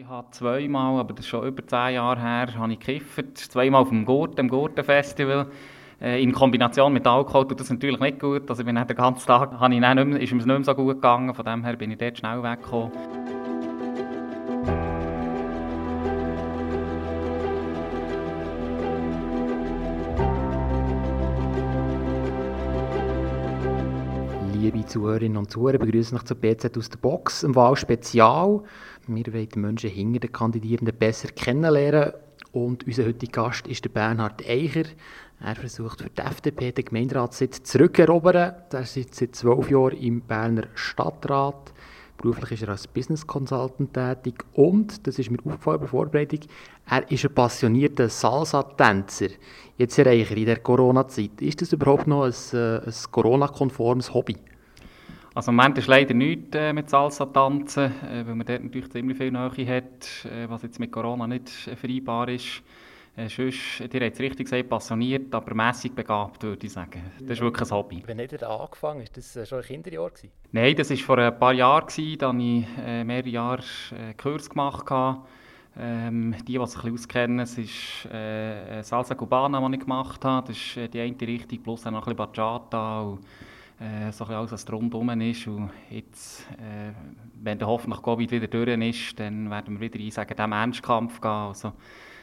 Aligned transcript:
Ich 0.00 0.08
habe 0.08 0.28
zweimal, 0.30 0.98
aber 0.98 1.12
das 1.12 1.26
ist 1.26 1.28
schon 1.28 1.46
über 1.46 1.66
zehn 1.66 1.96
Jahre 1.96 2.18
her, 2.18 2.54
habe 2.56 2.72
ich 2.72 2.78
gekifft. 2.78 3.36
Zweimal 3.36 3.82
auf 3.82 3.90
dem 3.90 4.06
Gurt, 4.06 4.38
dem 4.38 4.48
Gurtenfestival. 4.48 5.48
Äh, 6.00 6.22
in 6.22 6.32
Kombination 6.32 6.94
mit 6.94 7.06
Alkohol 7.06 7.46
tut 7.46 7.60
das 7.60 7.68
natürlich 7.68 8.00
nicht 8.00 8.18
gut. 8.18 8.48
Also 8.48 8.62
ich 8.62 8.66
bin 8.66 8.76
den 8.76 8.86
ganzen 8.86 9.26
Tag, 9.26 9.60
habe 9.60 9.74
ich 9.74 9.80
nicht 9.80 9.94
mehr, 9.94 10.18
ist 10.18 10.32
mir 10.32 10.38
nicht 10.38 10.46
mehr 10.46 10.64
so 10.64 10.74
gut 10.74 10.94
gegangen. 10.94 11.34
Von 11.34 11.44
dem 11.44 11.64
her 11.64 11.76
bin 11.76 11.90
ich 11.90 11.98
dort 11.98 12.16
schnell 12.16 12.42
weggekommen. 12.42 12.92
Liebe 24.54 24.86
Zuhörerinnen 24.86 25.36
und 25.36 25.50
Zuhörer, 25.50 25.76
begrüßen 25.76 26.16
euch 26.16 26.24
zur 26.24 26.38
BZ 26.38 26.78
aus 26.78 26.88
der 26.88 26.98
Box, 26.98 27.42
im 27.42 27.54
Wahlspezial. 27.54 28.62
Wir 29.06 29.32
wollen 29.32 29.48
die 29.48 29.58
Menschen 29.58 29.90
hinter 29.90 30.20
den 30.20 30.32
Kandidierenden 30.32 30.96
besser 30.96 31.28
kennenlernen. 31.28 32.12
Und 32.52 32.86
unser 32.86 33.06
heutiger 33.06 33.44
Gast 33.44 33.66
ist 33.68 33.84
der 33.84 33.90
Bernhard 33.90 34.46
Eicher. 34.46 34.84
Er 35.40 35.56
versucht 35.56 36.02
für 36.02 36.10
die 36.10 36.20
FDP 36.20 36.72
den 36.72 36.84
Gemeinderatssitz 36.84 37.62
zurückerobern. 37.62 38.54
Er 38.70 38.84
sitzt 38.84 39.14
seit 39.14 39.36
zwölf 39.36 39.70
Jahren 39.70 39.96
im 39.98 40.20
Berner 40.20 40.64
Stadtrat. 40.74 41.72
Beruflich 42.20 42.52
ist 42.52 42.62
er 42.64 42.70
als 42.70 42.86
Business 42.86 43.26
Consultant 43.26 43.94
tätig 43.94 44.44
und, 44.52 45.06
das 45.06 45.18
ist 45.18 45.30
mir 45.30 45.38
aufgefallen 45.38 45.78
bei 45.78 45.84
der 45.84 45.88
Vorbereitung, 45.88 46.40
er 46.86 47.10
ist 47.10 47.24
ein 47.24 47.34
passionierter 47.34 48.10
Salsa-Tänzer. 48.10 49.28
Jetzt 49.78 49.98
erreiche 49.98 50.34
in 50.34 50.44
der 50.44 50.58
Corona-Zeit. 50.58 51.40
Ist 51.40 51.62
das 51.62 51.72
überhaupt 51.72 52.06
noch 52.06 52.24
ein, 52.24 52.34
äh, 52.52 52.80
ein 52.84 52.94
Corona-konformes 53.10 54.12
Hobby? 54.12 54.36
Also 55.40 55.52
im 55.52 55.56
Moment 55.56 55.78
ist 55.78 55.86
leider 55.86 56.12
nichts 56.12 56.54
äh, 56.54 56.70
mit 56.74 56.90
Salsa-Tanzen, 56.90 57.84
äh, 57.84 58.26
weil 58.26 58.34
man 58.34 58.46
dort 58.46 58.62
natürlich 58.62 58.90
ziemlich 58.90 59.16
viel 59.16 59.30
Nähe 59.30 59.66
hat, 59.74 60.26
äh, 60.26 60.46
was 60.50 60.60
jetzt 60.64 60.78
mit 60.78 60.92
Corona 60.92 61.26
nicht 61.26 61.66
äh, 61.66 61.76
vereinbar 61.76 62.28
ist. 62.28 62.62
Äh, 63.16 63.30
sonst, 63.30 63.80
ihr 63.80 64.00
habt 64.02 64.12
es 64.12 64.20
richtig 64.20 64.50
gesagt, 64.50 64.68
passioniert, 64.68 65.34
aber 65.34 65.54
mässig 65.54 65.94
begabt, 65.94 66.42
würde 66.42 66.66
ich 66.66 66.70
sagen. 66.74 67.00
Das 67.20 67.38
ist 67.38 67.40
wirklich 67.40 67.70
ein 67.70 67.74
Hobby. 67.74 68.02
Wenn 68.04 68.18
nicht 68.18 68.44
angefangen 68.44 69.00
ist 69.00 69.16
das 69.16 69.34
äh, 69.34 69.46
schon 69.46 69.60
ein 69.60 69.64
Kinderjahr 69.64 70.10
gewesen? 70.10 70.30
Nein, 70.52 70.76
das 70.76 70.90
war 70.90 70.96
vor 70.98 71.16
ein 71.16 71.38
paar 71.38 71.54
Jahren, 71.54 71.86
gewesen, 71.86 72.18
da 72.18 72.28
habe 72.28 72.42
ich 72.42 72.66
äh, 72.84 73.04
mehrere 73.04 73.30
Jahre 73.30 73.62
Kurs 74.20 74.50
gemacht. 74.50 74.90
Habe. 74.90 75.22
Ähm, 75.78 76.34
die, 76.46 76.58
die 76.58 76.66
sich 76.66 76.84
ein 76.84 76.92
bisschen 76.92 76.92
auskennen, 76.92 77.38
es 77.38 77.56
ist 77.56 78.04
äh, 78.12 78.82
Salsa 78.82 79.14
Cubana, 79.14 79.66
die 79.66 79.76
ich 79.76 79.80
gemacht 79.80 80.22
habe. 80.22 80.48
Das 80.48 80.56
ist 80.58 80.92
die 80.92 81.00
eine 81.00 81.18
Richtung, 81.18 81.62
plus 81.62 81.80
dann 81.80 81.94
noch 81.94 82.06
ein 82.06 82.14
bisschen 82.14 82.30
Bachata 82.30 83.00
und 83.00 83.20
äh, 83.80 84.12
so 84.12 84.24
alles, 84.24 84.52
was 84.52 84.64
drumherum 84.64 85.20
ist. 85.20 85.46
Und 85.46 85.70
jetzt, 85.90 86.46
äh, 86.52 86.92
wenn 87.42 87.58
der 87.58 87.66
hoffentlich 87.66 88.02
Covid 88.02 88.30
wieder 88.30 88.46
durch 88.46 88.68
ist, 88.68 89.18
dann 89.18 89.50
werden 89.50 89.80
wir 89.80 89.92
wieder 89.92 89.98
in 89.98 90.10
sagen, 90.10 90.36
dem 90.36 90.52
Ernstkampf 90.52 91.20
gehen. 91.20 91.30
Also, 91.30 91.72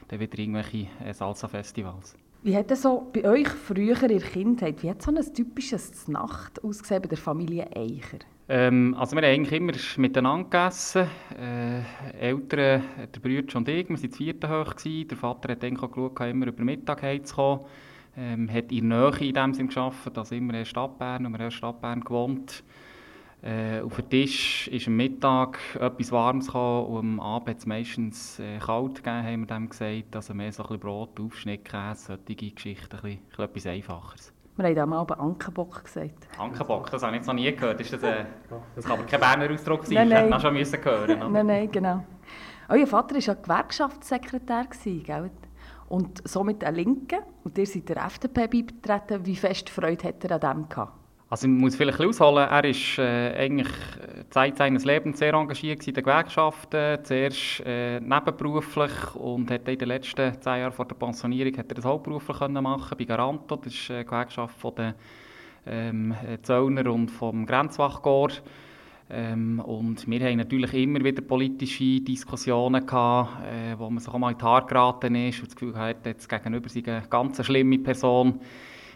dann 0.08 0.20
wieder 0.20 0.38
irgendwelche 0.40 0.88
äh, 1.04 1.14
Salsa-Festivals. 1.14 2.16
Wie 2.44 2.56
hat 2.56 2.72
es 2.72 2.84
so 2.84 3.10
bei 3.12 3.26
euch 3.26 3.50
früher 3.50 4.02
in 4.04 4.20
der 4.20 4.22
Kindheit, 4.22 4.82
wie 4.84 4.90
hat 4.90 5.02
so 5.02 5.12
ein 5.12 5.34
typisches 5.34 6.08
Nacht 6.08 6.64
ausgesehen 6.64 7.02
bei 7.02 7.10
der 7.10 7.18
Familie 7.18 7.68
Eicher? 7.76 8.20
Ähm, 8.50 8.96
also 8.98 9.16
wir 9.16 9.24
haben 9.24 9.34
eigentlich 9.34 9.60
immer 9.60 9.74
miteinander 9.98 10.50
gegessen. 10.50 11.08
Äh, 11.38 11.82
Eltern, 12.18 12.84
der 13.14 13.20
Bruder 13.20 13.58
und 13.58 13.68
ich, 13.68 13.90
wir 13.90 13.98
waren 13.98 14.10
zu 14.10 14.18
vierten 14.18 14.50
hoch. 14.50 14.74
Der 14.76 15.18
Vater 15.18 15.52
hat 15.52 15.64
dann 15.64 15.74
geschaut, 15.74 16.20
immer 16.22 16.48
über 16.48 16.64
Mittag 16.64 17.02
heimzukommen. 17.02 17.66
Ähm, 18.18 18.52
hat 18.52 18.72
in 18.72 18.90
der 18.90 19.12
Nähe 19.12 19.28
in 19.28 19.34
dem 19.34 19.54
Sinne 19.54 19.70
gearbeitet, 19.70 20.18
also 20.18 20.34
immer 20.34 20.56
in 20.56 20.66
Stadtbern, 20.66 21.26
und 21.26 21.38
wir 21.38 21.46
in 21.46 21.52
Stadtbern 21.52 22.02
gewohnt. 22.02 22.64
Äh, 23.44 23.82
auf 23.82 23.96
den 23.98 24.10
Tisch 24.10 24.68
ist 24.70 24.88
am 24.88 24.96
Mittag 24.96 25.60
etwas 25.80 26.12
Warmes 26.12 26.48
gekommen 26.48 26.86
und 26.88 27.00
am 27.00 27.20
Abend 27.20 27.50
hat 27.50 27.58
es 27.60 27.66
meistens 27.68 28.40
äh, 28.40 28.58
kalt 28.58 28.96
gegeben, 28.96 29.24
haben 29.24 29.40
wir 29.42 29.48
dem 29.48 29.70
gesagt. 29.70 30.16
Also 30.16 30.34
mehr 30.34 30.52
so 30.52 30.64
ein 30.64 30.68
bisschen 30.68 30.80
Brot, 30.80 31.20
Aufschnitt, 31.20 31.64
Käse, 31.64 32.18
solche 32.28 32.52
Geschichten, 32.52 32.96
ein 32.96 33.02
bisschen, 33.02 33.20
ein 33.20 33.20
bisschen 33.28 33.44
etwas 33.46 33.66
Einfacheres. 33.68 34.34
Wir 34.56 34.66
haben 34.66 34.76
damals 34.76 35.02
aber 35.02 35.20
Ankenbock 35.20 35.84
gesagt. 35.84 36.28
Ankenbock, 36.40 36.90
das 36.90 37.04
habe 37.04 37.12
ich 37.12 37.18
jetzt 37.20 37.28
noch 37.28 37.36
nie 37.36 37.52
gehört. 37.52 37.80
Ist 37.80 37.94
das, 37.94 38.02
äh, 38.02 38.26
das 38.76 38.86
kann 38.86 38.98
aber 38.98 39.04
kein 39.04 39.20
Berner 39.20 39.54
Ausdruck 39.54 39.86
sein, 39.86 39.94
Nein, 39.94 40.08
hätte 40.10 40.22
nein. 40.22 40.30
man 40.32 40.40
schon 40.40 40.54
müssen 40.54 40.84
hören 40.84 41.12
oder? 41.18 41.30
Nein, 41.30 41.46
nein, 41.46 41.72
genau. 41.72 42.04
Euer 42.70 42.88
Vater 42.88 43.14
war 43.14 43.22
ja 43.22 43.34
Gewerkschaftssekretär, 43.36 44.66
gewesen, 44.66 45.04
gell? 45.04 45.32
Und 45.90 46.28
somit 46.28 46.64
ein 46.64 46.76
Linker. 46.76 47.20
Und 47.44 47.58
ihr 47.58 47.66
seid 47.66 47.90
der 47.90 48.06
FDP 48.06 48.48
beigetreten. 48.48 49.26
Wie 49.26 49.36
fest 49.36 49.70
Freude 49.70 50.08
hat 50.08 50.24
er 50.26 50.42
an 50.42 50.58
dem 50.58 50.70
gehabt? 50.70 50.94
Also 51.30 51.46
ich 51.46 51.54
muss 51.54 51.76
vielleicht 51.76 52.00
ausholen, 52.00 52.48
er 52.48 52.64
war 52.64 53.06
äh, 53.06 53.36
eigentlich 53.36 53.68
die 53.68 54.30
Zeit 54.30 54.58
seines 54.58 54.86
Lebens 54.86 55.20
sehr 55.20 55.34
engagiert 55.34 55.86
in 55.86 55.94
den 55.94 56.02
Gewerkschaften, 56.02 57.04
zuerst 57.04 57.62
äh, 57.66 58.00
nebenberuflich 58.00 59.14
und 59.16 59.52
hat 59.52 59.68
in 59.68 59.78
den 59.78 59.90
letzten 59.90 60.42
zehn 60.42 60.60
Jahren 60.60 60.72
vor 60.72 60.86
der 60.86 60.96
Pensionierung 60.96 61.58
hat 61.58 61.68
er 61.68 61.76
das 61.76 61.84
hauptberuflich 61.84 62.38
können 62.38 62.64
machen 62.64 62.98
bei 62.98 63.04
Garanto, 63.04 63.58
das 63.58 63.74
ist 63.74 63.92
eine 63.92 64.06
Gewerkschaft 64.06 64.58
von 64.58 64.76
den 64.76 64.94
ähm, 65.66 66.16
Zöllner 66.44 66.90
und 66.90 67.12
vom 67.12 67.46
Grenzwachkorps. 67.46 68.42
Ähm, 69.10 69.60
und 69.60 70.06
wir 70.10 70.20
haben 70.20 70.38
natürlich 70.38 70.74
immer 70.74 71.02
wieder 71.02 71.22
politische 71.22 72.02
Diskussionen 72.02 72.86
gehabt, 72.86 73.42
äh, 73.46 73.80
wo 73.80 73.90
man 73.90 74.00
sich 74.00 74.14
auch 74.14 74.18
mal 74.18 74.32
in 74.32 74.38
die 74.38 74.44
Haare 74.44 74.66
geraten 74.66 75.16
ist 75.16 75.40
und 75.40 75.48
das 75.48 75.56
Gefühl 75.56 75.76
hat, 75.78 76.06
jetzt 76.06 76.28
gegenüber 76.28 76.68
sei 76.68 76.84
eine 76.86 77.04
ganz 77.10 77.44
schlimme 77.46 77.80
Person. 77.80 78.42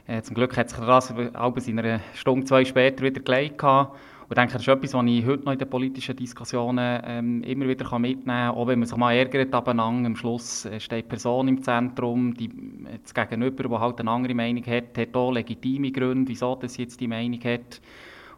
Äh, 0.07 0.21
zum 0.21 0.35
Glück 0.35 0.57
hat 0.57 0.69
sich 0.69 0.79
das 0.79 1.11
aber 1.11 1.67
in 1.67 1.79
einer 1.79 2.01
Stunde, 2.13 2.45
zwei 2.45 2.65
später 2.65 3.03
wieder 3.05 3.21
gelegt. 3.21 3.57
gehabt. 3.57 3.97
Ich 4.29 4.35
denke, 4.35 4.53
das 4.53 4.61
ist 4.61 4.67
etwas, 4.69 4.93
was 4.93 5.05
ich 5.05 5.25
heute 5.25 5.43
noch 5.43 5.51
in 5.51 5.59
den 5.59 5.69
politischen 5.69 6.15
Diskussionen 6.15 7.01
ähm, 7.05 7.43
immer 7.43 7.67
wieder 7.67 7.83
kann 7.83 8.01
mitnehmen 8.01 8.25
kann. 8.25 8.55
Auch 8.55 8.65
wenn 8.65 8.79
man 8.79 8.87
sich 8.87 8.97
mal 8.97 9.13
ärgert 9.13 9.53
abeinander, 9.53 10.07
am 10.07 10.15
Schluss 10.15 10.65
äh, 10.65 10.79
steht 10.79 11.05
die 11.05 11.09
Person 11.09 11.47
im 11.47 11.61
Zentrum, 11.61 12.33
die 12.33 12.49
das 13.03 13.13
Gegenüber, 13.13 13.63
die 13.63 13.75
halt 13.75 13.99
eine 13.99 14.09
andere 14.09 14.33
Meinung 14.33 14.65
hat, 14.65 14.97
hat 14.97 15.15
auch 15.15 15.31
legitime 15.31 15.91
Gründe, 15.91 16.29
wieso 16.29 16.55
das 16.55 16.77
jetzt 16.77 16.99
die 17.01 17.09
Meinung 17.09 17.41
hat. 17.43 17.81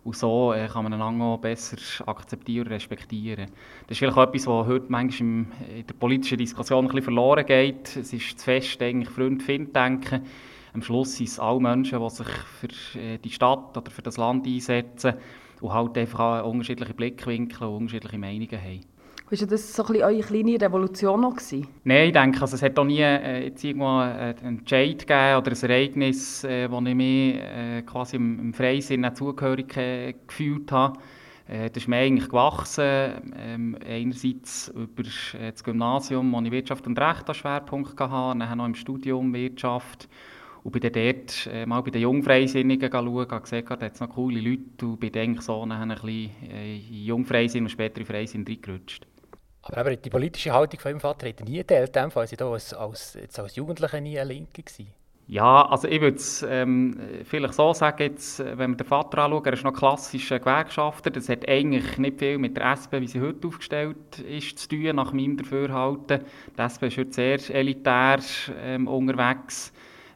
Und 0.04 0.18
so 0.18 0.52
äh, 0.52 0.68
kann 0.68 0.84
man 0.84 0.94
einander 0.94 1.24
auch 1.26 1.38
besser 1.38 1.78
akzeptieren 2.08 2.68
und 2.68 2.74
respektieren. 2.74 3.46
Das 3.88 3.92
ist 3.92 4.00
vielleicht 4.00 4.18
auch 4.18 4.24
etwas, 4.24 4.48
was 4.48 4.68
heute 4.68 4.86
manchmal 4.90 5.30
im, 5.30 5.48
in 5.74 5.88
der 5.88 5.94
politischen 5.94 6.38
Diskussion 6.38 6.84
ein 6.84 6.88
bisschen 6.88 7.04
verloren 7.04 7.46
geht. 7.46 7.96
Es 7.96 8.12
ist 8.12 8.38
zu 8.38 8.46
fest 8.46 8.82
eigentlich 8.82 9.10
Freund-Find-Denken. 9.10 10.26
Am 10.74 10.82
Schluss 10.82 11.16
sind 11.16 11.30
es 11.30 11.40
alle 11.40 11.60
Menschen, 11.62 12.00
die 12.02 12.10
sich 12.10 12.28
für 12.28 13.00
äh, 13.00 13.18
die 13.18 13.30
Stadt 13.30 13.78
oder 13.78 13.92
für 13.92 14.02
das 14.02 14.18
Land 14.18 14.46
einsetzen 14.46 15.14
und 15.62 15.72
halt 15.72 15.98
einfach 15.98 16.44
unterschiedliche 16.44 16.94
Blickwinkel 16.94 17.68
und 17.68 17.76
unterschiedliche 17.76 18.18
Meinungen 18.18 18.62
haben. 18.62 18.93
War 19.34 19.48
das 19.48 19.76
so 19.76 19.82
ein 19.82 19.94
bisschen 19.94 20.04
eure 20.04 20.22
kleine 20.22 20.62
Revolution 20.62 21.22
noch? 21.22 21.36
Gewesen? 21.36 21.68
Nein, 21.86 22.08
ich 22.08 22.14
denke, 22.14 22.40
also 22.40 22.56
es 22.56 22.62
hat 22.62 22.78
auch 22.78 22.84
nie 22.84 23.00
äh, 23.00 23.46
jetzt 23.46 23.64
irgendwo 23.64 23.88
einen 23.88 24.38
Entscheid 24.38 25.00
gegeben 25.00 25.38
oder 25.38 25.52
ein 25.52 25.70
Ereignis, 25.72 26.44
äh, 26.44 26.70
wo 26.70 26.78
ich 26.78 26.94
mich 26.94 27.36
äh, 27.40 27.82
quasi 27.82 28.18
im, 28.18 28.40
im 28.40 28.54
Freisinn 28.54 29.10
zugehörig 29.16 29.76
äh, 29.76 30.14
gefühlt 30.28 30.72
habe. 30.72 31.00
Äh, 31.48 31.72
das 31.72 31.82
ist 31.82 31.88
mir 31.88 31.96
eigentlich 31.96 32.30
gewachsen, 32.30 33.34
ähm, 33.36 33.76
einerseits 33.84 34.68
über 34.68 35.02
äh, 35.02 35.52
das 35.52 35.64
Gymnasium, 35.64 36.32
wo 36.32 36.40
ich 36.40 36.52
Wirtschaft 36.52 36.86
und 36.86 37.00
Recht 37.00 37.28
als 37.28 37.38
Schwerpunkt 37.38 38.00
hatte, 38.00 38.38
dann 38.38 38.58
noch 38.60 38.66
im 38.68 38.76
Studium 38.76 39.34
Wirtschaft 39.34 40.10
und 40.62 40.74
bin 40.74 40.82
dann 40.82 40.94
dort 40.94 41.50
äh, 41.52 41.66
mal 41.66 41.82
bei 41.82 41.90
den 41.90 42.04
Jungfreisinnigen 42.04 42.92
schauen, 42.92 43.32
habe 43.32 43.42
gesehen, 43.42 43.66
da 43.68 43.80
hat 43.80 43.94
es 43.96 44.00
noch 44.00 44.10
coole 44.10 44.40
Leute 44.40 44.86
und 44.86 45.00
bin 45.00 45.12
dann 45.12 45.42
so 45.42 45.66
dann 45.66 45.72
ein 45.72 45.88
bisschen 45.90 46.30
äh, 46.52 46.78
in 46.78 47.04
Jungfreisinn 47.06 47.64
und 47.64 47.70
später 47.70 48.00
in 48.00 48.06
Freisinn 48.06 48.46
reingerutscht. 48.48 49.08
Aber, 49.64 49.78
aber 49.78 49.96
die 49.96 50.10
politische 50.10 50.54
Haltung 50.54 50.80
von 50.80 50.92
meinem 50.92 51.00
Vater 51.00 51.28
hat 51.28 51.40
er 51.40 51.46
nie 51.46 51.58
geteilt, 51.58 51.98
Fall. 52.12 52.28
Sie 52.28 52.36
da 52.36 52.52
als, 52.52 52.74
als, 52.74 53.16
jetzt 53.16 53.40
als 53.40 53.56
Jugendlicher 53.56 54.02
nie 54.02 54.20
ein 54.20 54.28
Linke 54.28 54.62
gewesen. 54.62 54.94
Ja, 55.26 55.66
also 55.68 55.88
ich 55.88 56.02
würde 56.02 56.18
es 56.18 56.46
ähm, 56.48 57.00
vielleicht 57.24 57.54
so 57.54 57.74
sagen, 57.74 58.04
jetzt, 58.04 58.40
wenn 58.40 58.72
wir 58.72 58.78
den 58.78 58.86
Vater 58.86 59.20
anschauen, 59.20 59.46
er 59.46 59.54
ist 59.54 59.64
noch 59.64 59.74
klassischer 59.74 60.40
Gewerkschafter. 60.40 61.12
Das 61.12 61.30
hat 61.30 61.48
eigentlich 61.48 61.98
nicht 61.98 62.20
viel 62.20 62.38
mit 62.38 62.58
der 62.58 62.74
SP, 62.76 63.00
wie 63.00 63.08
sie 63.08 63.22
heute 63.22 63.48
aufgestellt 63.48 64.20
ist, 64.20 64.60
zu 64.60 64.68
tun, 64.68 64.96
nach 64.98 65.14
meinem 65.14 65.38
Dafürhalten. 65.38 66.26
Die 66.58 66.62
SP 66.62 66.88
ist 66.88 66.98
heute 66.98 67.14
sehr 67.14 67.56
elitär 67.56 68.20
ähm, 68.62 68.88
unterwegs. 68.88 69.72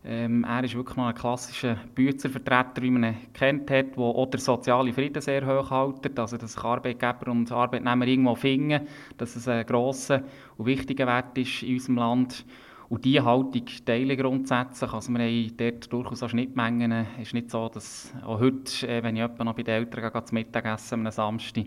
Ähm, 0.09 0.45
er 0.45 0.63
ist 0.63 0.74
wirklich 0.74 0.95
noch 0.95 1.07
ein 1.07 1.15
klassischer 1.15 1.75
Büzervertreter, 1.94 2.81
wie 2.81 2.92
man 2.92 3.04
ihn 3.04 3.15
kennt 3.33 3.69
hat, 3.69 3.98
der 3.98 4.04
auch 4.04 4.25
den 4.27 4.39
sozialen 4.39 4.94
Frieden 4.94 5.21
sehr 5.21 5.45
hoch 5.45 5.69
hält, 5.69 6.18
also 6.18 6.38
dass 6.38 6.54
sich 6.54 6.63
Arbeitgeber 6.63 7.30
und 7.30 7.51
Arbeitnehmer 7.51 8.07
irgendwo 8.07 8.33
finden, 8.36 8.88
dass 9.18 9.36
es 9.36 9.50
ein 9.50 9.65
grosser 9.65 10.24
und 10.56 10.65
wichtiger 10.65 11.07
Wert 11.07 11.38
ist 11.38 11.62
in 11.62 11.74
unserem 11.74 11.98
Land. 11.98 12.45
Und 12.88 13.04
diese 13.04 13.25
Haltung 13.25 13.65
teile 13.86 14.13
ich 14.13 14.19
grundsätzlich. 14.19 14.94
Also 14.94 15.12
wir 15.12 15.19
haben 15.19 15.57
dort 15.57 15.92
durchaus 15.92 16.24
auch 16.24 16.30
Schnittmengen. 16.30 17.06
Es 17.19 17.27
ist 17.27 17.33
nicht 17.33 17.51
so, 17.51 17.68
dass 17.68 18.13
auch 18.25 18.39
heute, 18.39 18.88
äh, 18.88 19.04
wenn 19.04 19.18
ich 19.18 19.24
etwa 19.24 19.44
noch 19.44 19.56
bei 19.56 19.63
den 19.63 19.75
Eltern 19.75 20.09
gehe, 20.09 20.24
zum 20.24 20.36
Mittagessen 20.36 21.06
am 21.06 21.12
Samstag, 21.12 21.65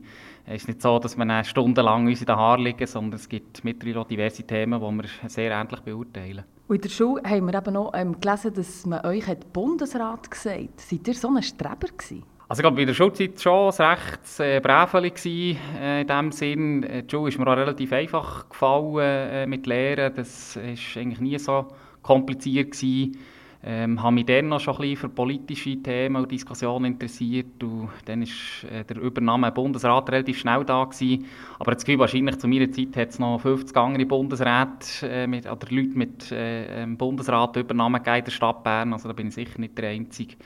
äh, 0.49 0.57
ist 0.57 0.67
nicht 0.67 0.81
so, 0.81 0.99
dass 0.99 1.19
wir 1.19 1.27
dann 1.27 1.45
stundenlang 1.45 2.07
uns 2.07 2.21
in 2.21 2.27
den 2.27 2.37
Haaren 2.37 2.65
liegen, 2.65 2.87
sondern 2.87 3.21
es 3.21 3.29
gibt 3.29 3.63
mittlerweile 3.65 4.01
auch 4.01 4.09
diverse 4.09 4.45
Themen, 4.45 4.81
die 4.81 4.97
wir 4.97 5.29
sehr 5.29 5.51
ähnlich 5.51 5.81
beurteilen. 5.81 6.45
Und 6.71 6.77
in 6.77 6.83
der 6.83 6.89
Schule 6.91 7.23
haben 7.25 7.47
wir 7.51 7.59
eben 7.59 7.75
noch 7.75 7.91
ähm, 7.95 8.21
gelesen, 8.21 8.55
dass 8.55 8.87
man 8.87 9.05
euch 9.05 9.27
hat 9.27 9.53
Bundesrat 9.53 10.31
gesagt 10.31 10.57
hat. 10.57 10.81
Seid 10.81 11.09
ihr 11.09 11.15
so 11.15 11.27
ein 11.27 11.43
Streber 11.43 11.89
gewesen? 11.89 12.23
Also 12.49 12.63
glaube, 12.63 12.77
bei 12.77 12.85
der 12.85 12.95
Schulzeit 12.95 13.41
schon 13.41 13.73
ein 13.73 13.87
recht 13.91 14.39
äh, 14.39 14.61
Bräfeli 14.61 15.57
äh, 15.81 16.03
in 16.03 16.07
dem 16.07 16.31
Sinn. 16.31 16.85
Äh, 16.85 17.03
die 17.03 17.11
Schule 17.11 17.31
ist 17.31 17.41
mir 17.41 17.49
auch 17.49 17.57
relativ 17.57 17.93
einfach 17.93 18.49
gefallen 18.49 18.99
äh, 19.01 19.47
mit 19.49 19.67
Lehren. 19.67 20.15
Das 20.15 20.55
war 20.55 20.63
eigentlich 20.63 21.19
nie 21.19 21.37
so 21.41 21.67
kompliziert 22.03 22.71
gewesen. 22.71 23.19
Ähm, 23.63 24.03
habe 24.03 24.15
mich 24.15 24.25
dann 24.25 24.49
noch 24.49 24.61
schon 24.61 24.75
ein 24.77 24.81
bisschen 24.81 24.97
für 24.97 25.09
politische 25.11 25.77
Themen 25.83 26.17
und 26.17 26.33
Diskussionen 26.33 26.87
interessiert 26.87 27.63
und 27.63 27.91
dann 28.07 28.23
war 28.23 28.71
äh, 28.73 28.85
der 28.85 28.97
Übernahme 28.97 29.53
Bundesrat 29.53 30.09
relativ 30.11 30.39
schnell 30.39 30.65
da 30.65 30.85
gewesen. 30.85 31.27
Aber 31.59 31.73
das 31.73 31.85
Gefühl, 31.85 31.99
wahrscheinlich 31.99 32.39
zu 32.39 32.49
meiner 32.49 32.73
Zeit 32.73 32.97
hat 32.97 33.11
es 33.11 33.19
noch 33.19 33.39
50 33.39 33.77
andere 33.77 34.07
Bundesräte 34.07 34.87
äh, 35.03 35.27
mit, 35.27 35.45
oder 35.45 35.67
Leute 35.69 35.99
mit 35.99 36.33
äh, 36.33 36.87
Bundesrat 36.87 37.57
Übernahme 37.57 37.99
in 37.99 38.25
der 38.25 38.31
Stadt 38.31 38.65
Bern, 38.65 38.95
also 38.95 39.09
da 39.09 39.13
bin 39.13 39.29
ich 39.29 39.35
sicher 39.35 39.61
nicht 39.61 39.77
der 39.77 39.91
Einzige. 39.91 40.37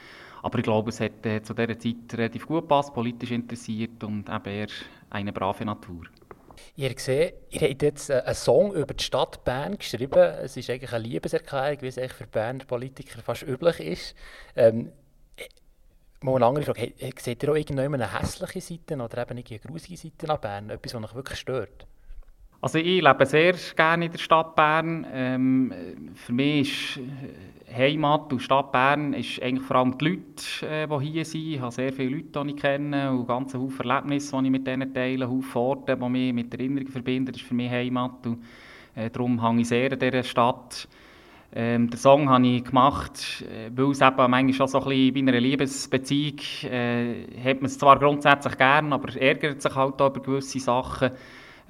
Aber 0.42 0.58
ich 0.58 0.64
glaube, 0.64 0.90
es 0.90 0.98
hat 0.98 1.24
äh, 1.24 1.40
zu 1.40 1.54
dieser 1.54 1.78
Zeit 1.78 2.14
relativ 2.14 2.46
gut 2.46 2.62
gepasst, 2.62 2.92
politisch 2.92 3.30
interessiert 3.30 4.02
und 4.02 4.28
eben 4.28 4.44
eher 4.44 4.66
eine 5.10 5.32
brave 5.32 5.64
Natur. 5.64 6.02
Ihr 6.76 6.94
seht, 6.96 7.34
ihr 7.50 7.68
habt 7.68 7.82
jetzt 7.82 8.10
äh, 8.10 8.22
einen 8.24 8.34
Song 8.34 8.74
über 8.74 8.94
die 8.94 9.04
Stadt 9.04 9.44
Bern 9.44 9.78
geschrieben. 9.78 10.18
Es 10.18 10.56
ist 10.56 10.70
eigentlich 10.70 10.92
eine 10.92 11.04
Liebeserklärung, 11.04 11.82
wie 11.82 11.88
es 11.88 11.98
eigentlich 11.98 12.12
für 12.12 12.26
Berner 12.26 12.64
Politiker 12.64 13.20
fast 13.22 13.42
üblich 13.42 13.80
ist. 13.80 14.14
Ähm, 14.56 14.92
mal 16.20 16.36
eine 16.36 16.46
andere 16.46 16.64
Frage. 16.64 16.92
Seht 17.18 17.42
ihr 17.42 17.50
auch 17.50 17.56
irgendwann 17.56 17.94
eine 17.94 18.18
hässliche 18.18 18.60
Seite 18.60 18.94
oder 18.94 19.22
eben 19.22 19.30
eine 19.30 19.42
grusige 19.58 19.96
Seite 19.96 20.32
an 20.32 20.40
Bern? 20.40 20.70
Etwas, 20.70 20.94
was 20.94 21.04
euch 21.04 21.14
wirklich 21.14 21.38
stört? 21.38 21.86
Also 22.64 22.78
ich 22.78 23.02
lebe 23.02 23.26
sehr 23.26 23.52
gerne 23.76 24.06
in 24.06 24.12
der 24.12 24.18
Stadt 24.18 24.56
Bern. 24.56 25.06
Ähm, 25.12 25.70
für 26.14 26.32
mich 26.32 26.96
ist 26.96 27.02
äh, 27.68 27.74
Heimat 27.76 28.32
und 28.32 28.40
Stadt 28.40 28.72
Bern 28.72 29.12
ist 29.12 29.42
eigentlich 29.42 29.66
vor 29.66 29.76
allem 29.76 29.98
die 29.98 30.04
Leute, 30.06 30.66
äh, 30.66 30.86
die 30.86 31.04
hier 31.10 31.24
sind. 31.26 31.42
Ich 31.42 31.60
habe 31.60 31.72
sehr 31.72 31.92
viele 31.92 32.16
Leute, 32.16 32.42
die 32.42 32.52
ich 32.52 32.56
kenne 32.56 33.12
und 33.12 33.26
ganz 33.26 33.52
viele 33.52 33.68
Erlebnisse, 33.80 34.38
die 34.38 34.46
ich 34.46 34.50
mit 34.50 34.66
denen 34.66 34.94
teile, 34.94 35.28
viele 35.28 35.62
Orte, 35.62 35.94
die 35.94 36.08
mich 36.08 36.32
mit 36.32 36.54
Erinnerungen 36.54 36.90
verbinden. 36.90 37.32
Das 37.32 37.42
ist 37.42 37.46
für 37.46 37.52
mich 37.52 37.70
Heimat 37.70 38.26
und 38.26 38.42
äh, 38.94 39.10
darum 39.10 39.46
hänge 39.46 39.60
ich 39.60 39.68
sehr 39.68 39.92
an 39.92 39.98
dieser 39.98 40.22
Stadt. 40.22 40.88
Ähm, 41.54 41.90
den 41.90 41.98
Song 41.98 42.30
habe 42.30 42.46
ich 42.46 42.64
gemacht, 42.64 43.44
äh, 43.46 43.70
weil 43.76 43.90
es 43.90 44.00
eben 44.00 44.16
manchmal 44.16 44.54
schon 44.54 44.68
so 44.68 44.78
ein 44.78 44.84
bisschen 44.88 45.26
bei 45.26 45.32
einer 45.32 45.40
Liebesbeziehung 45.40 46.38
äh, 46.62 47.26
hat 47.44 47.56
man 47.56 47.66
es 47.66 47.78
zwar 47.78 47.98
grundsätzlich 47.98 48.56
gern, 48.56 48.90
aber 48.94 49.14
ärgert 49.20 49.60
sich 49.60 49.74
halt 49.74 50.00
auch 50.00 50.16
über 50.16 50.22
gewisse 50.22 50.60
Sachen. 50.60 51.10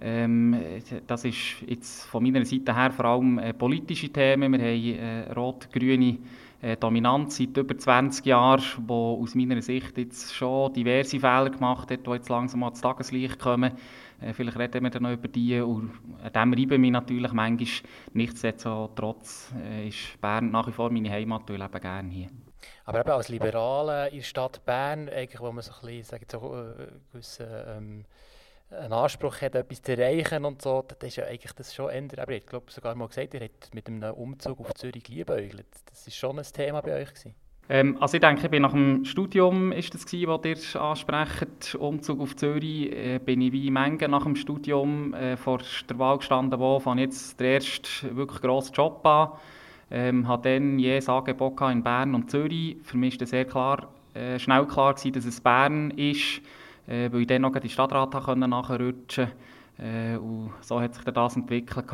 Ähm, 0.00 0.56
das 1.06 1.25
ist 1.25 1.62
jetzt 1.67 2.05
von 2.05 2.23
meiner 2.23 2.44
Seite 2.44 2.75
her 2.75 2.91
vor 2.91 3.05
allem 3.05 3.38
äh, 3.38 3.52
politische 3.52 4.08
Themen. 4.08 4.52
Wir 4.52 4.58
haben 4.58 5.29
äh, 5.29 5.32
rot-grüne 5.32 6.19
äh, 6.61 6.76
Dominanz 6.76 7.37
seit 7.37 7.56
über 7.56 7.76
20 7.76 8.26
Jahren, 8.26 8.62
die 8.79 8.93
aus 8.93 9.35
meiner 9.35 9.61
Sicht 9.62 9.96
jetzt 9.99 10.35
schon 10.35 10.73
diverse 10.73 11.20
Fehler 11.20 11.50
gemacht 11.50 11.91
hat, 11.91 12.06
die 12.06 12.11
jetzt 12.11 12.29
langsam 12.29 12.61
mal 12.61 12.69
ins 12.69 12.81
Tageslicht 12.81 13.38
kommen. 13.38 13.73
Äh, 14.20 14.32
vielleicht 14.32 14.58
reden 14.58 14.82
wir 14.82 14.91
dann 14.91 15.02
noch 15.02 15.12
über 15.12 15.29
die 15.29 15.61
und 15.61 15.93
an 16.23 16.32
dem 16.32 16.55
reiben 16.55 16.81
mich 16.81 16.90
natürlich 16.90 17.32
manchmal. 17.32 17.90
Nichtsdestotrotz 18.14 19.52
äh, 19.62 19.88
ist 19.88 20.20
Bern 20.20 20.50
nach 20.50 20.67
wie 20.67 20.73
vor 20.73 20.90
meine 20.90 21.11
Heimat 21.11 21.49
und 21.50 21.56
ich 21.56 21.62
lebe 21.62 21.81
gerne 21.81 22.11
hier. 22.11 22.29
Aber 22.87 23.00
eben 23.00 23.11
als 23.11 23.29
Liberale 23.29 24.08
in 24.08 24.17
der 24.17 24.23
Stadt 24.25 24.64
Bern, 24.64 25.08
eigentlich, 25.08 25.40
wo 25.40 25.52
man 25.52 25.62
so 25.62 25.73
ein 25.73 25.81
bisschen, 25.81 26.05
sagen, 26.05 26.26
so, 26.31 26.55
äh, 26.55 26.87
gewisse, 27.12 27.76
ähm, 27.76 28.05
einen 28.75 28.93
Anspruch 28.93 29.41
hat, 29.41 29.55
etwas 29.55 29.82
zu 29.82 29.97
erreichen 29.97 30.44
und 30.44 30.62
so, 30.62 30.85
das 30.87 31.09
ist 31.09 31.17
ja 31.17 31.25
eigentlich 31.25 31.53
das 31.53 31.75
schon 31.75 31.91
ändert. 31.91 32.21
Aber 32.21 32.32
ich 32.32 32.47
glaube 32.47 32.71
sogar 32.71 32.94
mal 32.94 33.09
gesagt, 33.09 33.35
ihr 33.35 33.41
habt 33.41 33.75
mit 33.75 33.87
einem 33.88 34.15
Umzug 34.15 34.61
auf 34.61 34.75
Zürich 34.75 35.05
geliebäugelt. 35.05 35.67
Das 35.87 36.06
ist 36.06 36.17
schon 36.17 36.38
ein 36.38 36.44
Thema 36.44 36.81
bei 36.81 37.00
euch 37.00 37.09
gewesen. 37.09 37.35
Ähm, 37.69 37.97
also 38.00 38.17
ich 38.17 38.21
denke, 38.21 38.44
ich 38.44 38.50
bin 38.50 38.62
nach 38.62 38.73
dem 38.73 39.05
Studium 39.05 39.73
ist 39.73 39.94
das 39.94 40.05
gewesen, 40.05 40.29
was 40.29 40.75
ihr 40.75 40.81
ansprecht, 40.81 41.75
Umzug 41.76 42.21
auf 42.21 42.37
Zürich, 42.37 42.93
äh, 42.93 43.19
bin 43.19 43.41
ich 43.41 43.53
wie 43.53 43.71
Menge 43.71 44.06
nach 44.09 44.25
dem 44.25 44.37
Studium 44.37 45.15
äh, 45.15 45.37
vor 45.37 45.61
der 45.88 45.99
Wahl 45.99 46.19
gestanden, 46.19 46.61
wo 46.61 46.79
fange 46.79 47.03
jetzt 47.03 47.41
den 47.41 47.55
ersten 47.55 48.17
wirklich 48.17 48.43
grossen 48.43 48.75
Job 48.75 49.06
an. 49.06 49.31
Ähm, 49.91 50.29
habe 50.29 50.50
dann 50.50 50.79
jedes 50.79 51.09
Angebot 51.09 51.61
in 51.62 51.82
Bern 51.82 52.15
und 52.15 52.31
Zürich. 52.31 52.76
Für 52.82 52.97
mich 52.99 53.19
war 53.21 53.26
sehr 53.26 53.44
klar, 53.47 53.88
äh, 54.12 54.38
schnell 54.38 54.67
klar 54.67 54.94
gewesen, 54.94 55.12
dass 55.12 55.25
es 55.25 55.41
Bern 55.41 55.91
ist 55.93 56.43
äh, 56.87 57.11
weil 57.13 57.23
ich 57.23 57.27
dann 57.27 57.43
noch 57.43 57.55
in 57.55 57.63
die 57.63 57.69
Stadtrat 57.69 58.13
nachrutschen 58.37 59.27
konnte. 59.27 59.33
Äh, 59.79 60.17
und 60.17 60.53
so 60.61 60.81
hat 60.81 60.95
sich 60.95 61.05
das 61.05 61.37
entwickelt. 61.37 61.87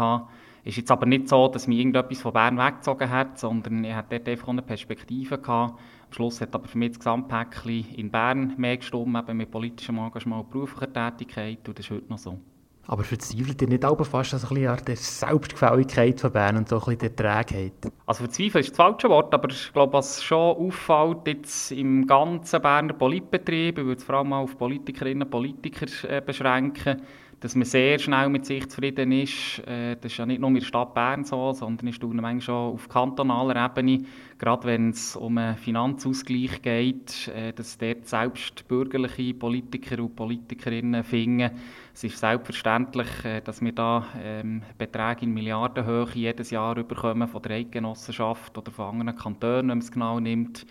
Es 0.63 0.73
ist 0.73 0.77
jetzt 0.77 0.91
aber 0.91 1.07
nicht 1.07 1.29
so, 1.29 1.49
dass 1.49 1.67
mich 1.67 1.79
irgendetwas 1.79 2.21
von 2.21 2.35
Bern 2.35 2.59
weggezogen 2.59 3.09
hat, 3.09 3.39
sondern 3.39 3.83
ich 3.83 3.95
hatte 3.95 4.19
dort 4.19 4.29
einfach 4.29 4.49
eine 4.49 4.63
Perspektive. 4.63 5.39
Gehabt. 5.39 5.75
Am 5.79 6.13
Schluss 6.13 6.41
hat 6.41 6.55
aber 6.55 6.69
für 6.69 6.77
mich 6.77 6.91
das 6.91 6.99
Gesamtpäckchen 6.99 7.95
in 7.95 8.11
Bern 8.11 8.55
mehr 8.59 8.77
gestimmt, 8.77 9.17
eben 9.17 9.39
mit 9.39 9.51
politischem 9.51 9.99
Engagement 9.99 10.45
und 10.45 10.51
beruflicher 10.51 10.93
Tätigkeit. 10.93 11.67
Und 11.67 11.79
das 11.79 11.87
ist 11.87 11.91
heute 11.91 12.11
noch 12.11 12.19
so. 12.19 12.39
Aber 12.87 13.05
verzweifelt 13.05 13.63
ihr 13.63 13.69
nicht 13.69 13.85
auch 13.85 14.05
fast 14.05 14.33
bisschen 14.33 14.67
an 14.67 14.79
der 14.85 14.97
Selbstgefälligkeit 14.97 16.21
von 16.21 16.33
Bern 16.33 16.57
und 16.57 16.69
so 16.69 16.77
ein 16.77 16.81
bisschen 16.81 16.99
der 16.99 17.17
Trägheit? 17.17 17.73
Also 18.07 18.25
verzweifeln 18.25 18.65
ist 18.65 18.71
das 18.71 18.77
falsche 18.77 19.09
Wort, 19.09 19.33
aber 19.33 19.49
ich 19.51 19.73
glaube, 19.73 19.93
was 19.93 20.23
schon 20.23 20.57
auffällt 20.57 21.27
jetzt 21.27 21.73
im 21.73 22.07
ganzen 22.07 22.61
Berner 22.61 22.95
Politbetrieb, 22.95 23.79
ich 23.79 23.85
würde 23.85 23.99
es 23.99 24.05
vor 24.05 24.17
allem 24.17 24.33
auf 24.33 24.59
Politikerinnen 24.59 25.23
und 25.23 25.31
Politiker 25.31 25.87
äh, 26.09 26.21
beschränken, 26.21 27.03
dass 27.41 27.55
man 27.55 27.65
sehr 27.65 27.99
schnell 27.99 28.29
mit 28.29 28.45
sich 28.45 28.69
zufrieden 28.69 29.13
ist. 29.13 29.61
Äh, 29.67 29.97
das 29.97 30.13
ist 30.13 30.19
ja 30.19 30.27
nicht 30.27 30.41
nur 30.41 30.49
in 30.49 30.57
der 30.57 30.63
Stadt 30.63 30.95
Bern 30.95 31.25
so, 31.25 31.53
sondern 31.53 31.89
ist 31.89 32.03
manchmal 32.03 32.41
schon 32.41 32.75
auf 32.75 32.89
kantonaler 32.89 33.65
Ebene, 33.65 34.05
gerade 34.41 34.67
wenn 34.67 34.91
es 34.91 35.17
um 35.17 35.37
einen 35.37 35.57
Finanzausgleich 35.57 36.63
geht, 36.63 37.29
äh, 37.29 37.53
dass 37.53 37.77
dort 37.77 38.09
selbst 38.09 38.67
bürgerliche 38.67 39.35
Politiker 39.35 40.03
und 40.03 40.17
Politikerinnen 40.17 41.05
finden, 41.05 41.51
es 41.93 42.05
ist 42.05 42.19
selbstverständlich, 42.19 43.25
äh, 43.25 43.43
dass 43.43 43.61
wir 43.61 43.73
da 43.73 44.07
ähm, 44.21 44.63
Beträge 44.79 45.27
in 45.27 45.35
Milliardenhöhe 45.35 46.09
jedes 46.15 46.51
Jahr 46.51 46.75
bekommen 46.75 47.29
von 47.29 47.43
der 47.43 47.53
Eidgenossenschaft 47.57 48.57
oder 48.57 48.73
von 48.73 48.99
anderen 48.99 49.19
Kantonen, 49.19 49.59
wenn 49.59 49.67
man 49.67 49.79
es 49.79 49.93
genau 49.93 50.19
nimmt. 50.19 50.67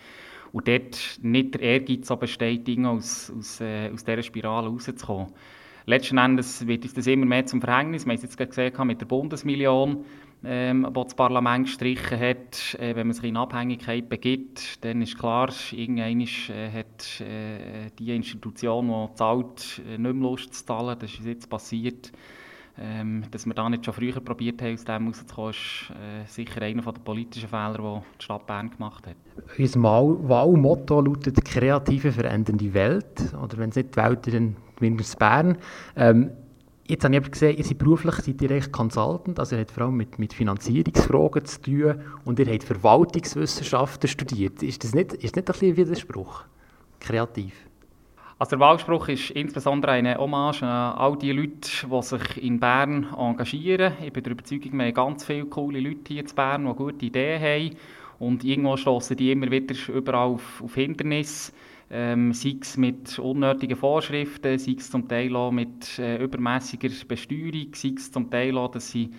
Und 0.52 0.66
dort 0.66 1.20
nicht 1.22 1.54
der 1.54 1.60
Ehrgeiz 1.60 2.08
besteht, 2.18 2.66
Dinge 2.66 2.90
aus, 2.90 3.32
aus, 3.38 3.60
äh, 3.60 3.88
aus 3.94 4.04
dieser 4.04 4.22
Spirale 4.22 4.66
rauszukommen 4.66 5.28
letzten 5.86 6.18
Endes 6.18 6.66
wird 6.66 6.84
uns 6.84 6.94
das 6.94 7.06
immer 7.06 7.26
mehr 7.26 7.46
zum 7.46 7.60
Verhängnis. 7.60 8.04
Wir 8.04 8.12
haben 8.12 8.16
es 8.16 8.22
jetzt 8.22 8.36
gesehen 8.36 8.86
mit 8.86 9.00
der 9.00 9.06
Bundesmillion, 9.06 10.04
ähm, 10.44 10.86
die 10.88 11.02
das 11.02 11.14
Parlament 11.14 11.66
gestrichen 11.66 12.18
hat. 12.18 12.76
Äh, 12.78 12.94
wenn 12.96 13.08
man 13.08 13.14
sich 13.14 13.24
in 13.24 13.36
Abhängigkeit 13.36 14.08
begibt, 14.08 14.84
dann 14.84 15.02
ist 15.02 15.18
klar, 15.18 15.50
irgendwann 15.72 16.20
äh, 16.20 16.70
hat 16.72 17.20
äh, 17.20 17.90
die 17.98 18.14
Institution, 18.14 18.88
die 18.88 19.14
zahlt, 19.16 19.82
äh, 19.86 19.98
nicht 19.98 20.14
mehr 20.14 20.30
Lust 20.30 20.54
zu 20.54 20.64
zahlen. 20.64 20.96
Das 20.98 21.12
ist 21.12 21.26
jetzt 21.26 21.50
passiert. 21.50 22.12
Ähm, 22.82 23.24
dass 23.30 23.44
wir 23.44 23.52
da 23.52 23.68
nicht 23.68 23.84
schon 23.84 23.92
früher 23.92 24.20
probiert 24.20 24.62
haben, 24.62 24.72
aus 24.72 24.84
dem 24.84 25.08
rauszukommen, 25.08 25.50
ist 25.50 25.90
äh, 25.90 26.24
sicher 26.26 26.62
einer 26.62 26.80
der 26.80 26.92
politischen 26.92 27.48
Fehler, 27.48 27.76
die 27.76 28.18
die 28.18 28.24
Stadt 28.24 28.46
Bern 28.46 28.70
gemacht 28.70 29.06
hat. 29.06 29.16
Unser 29.58 29.82
Wahlmotto 29.82 31.02
lautet 31.02 31.44
«Kreative 31.44 32.10
verändernde 32.10 32.72
Welt». 32.72 33.34
Oder 33.42 33.58
wenn 33.58 33.68
es 33.68 33.76
nicht 33.76 33.94
die 33.94 33.96
Welt, 33.98 34.26
dann 34.32 34.56
zumindest 34.78 35.18
Bern. 35.18 35.58
Ähm, 35.94 36.30
jetzt 36.90 37.04
habe 37.04 37.16
ich 37.16 37.30
gesehen, 37.30 37.56
ihr 37.56 37.64
seid 37.64 37.78
beruflich 37.78 38.14
seid 38.16 38.42
ihr 38.42 38.50
echt 38.50 38.72
Consultant, 38.72 39.38
also 39.38 39.56
ihr 39.56 39.62
habt 39.62 39.70
vor 39.70 39.84
allem 39.84 39.96
mit, 39.96 40.18
mit 40.18 40.32
Finanzierungsfragen 40.32 41.44
zu 41.44 41.62
tun 41.62 41.94
und 42.24 42.38
ihr 42.38 42.46
habt 42.46 42.64
Verwaltungswissenschaften 42.64 44.08
studiert. 44.08 44.62
Ist 44.62 44.84
das 44.84 44.94
nicht, 44.94 45.14
ist 45.14 45.36
das 45.36 45.44
nicht 45.44 45.48
ein 45.48 45.52
bisschen 45.52 45.76
Widerspruch? 45.76 46.44
Kreativ. 46.98 47.54
Also 48.38 48.50
der 48.56 48.60
Wahlspruch 48.60 49.08
ist 49.08 49.30
insbesondere 49.32 49.92
eine 49.92 50.16
Hommage 50.16 50.62
an 50.62 50.96
all 50.96 51.16
die 51.16 51.30
Leute, 51.30 51.70
die 51.86 52.02
sich 52.02 52.42
in 52.42 52.58
Bern 52.58 53.06
engagieren. 53.16 53.92
Ich 54.02 54.12
bin 54.12 54.22
der 54.22 54.32
Überzeugung, 54.32 54.78
wir 54.78 54.86
haben 54.86 54.94
ganz 54.94 55.24
viele 55.26 55.44
coole 55.44 55.78
Leute 55.78 56.00
hier 56.08 56.22
in 56.22 56.34
Bern, 56.34 56.66
die 56.66 56.74
gute 56.74 57.04
Ideen 57.04 57.42
haben. 57.42 57.76
Und 58.18 58.44
irgendwo 58.44 58.76
stoßen 58.76 59.16
die 59.16 59.32
immer 59.32 59.50
wieder 59.50 59.74
überall 59.88 60.28
auf, 60.28 60.62
auf 60.62 60.74
Hindernisse. 60.74 61.52
Ähm, 61.92 62.32
sei 62.32 62.56
es 62.60 62.76
mit 62.76 63.18
unnötigen 63.18 63.76
Vorschriften, 63.76 64.58
sei 64.58 64.76
es 64.78 64.90
zum 64.90 65.08
Teil 65.08 65.34
auch 65.34 65.50
mit 65.50 65.98
äh, 65.98 66.22
übermäßiger 66.22 66.88
Besteuerung, 67.08 67.74
sei 67.74 67.94
es 67.96 68.12
zum 68.12 68.30
Teil 68.30 68.56
auch, 68.56 68.70
dass 68.70 68.92
sie 68.92 69.10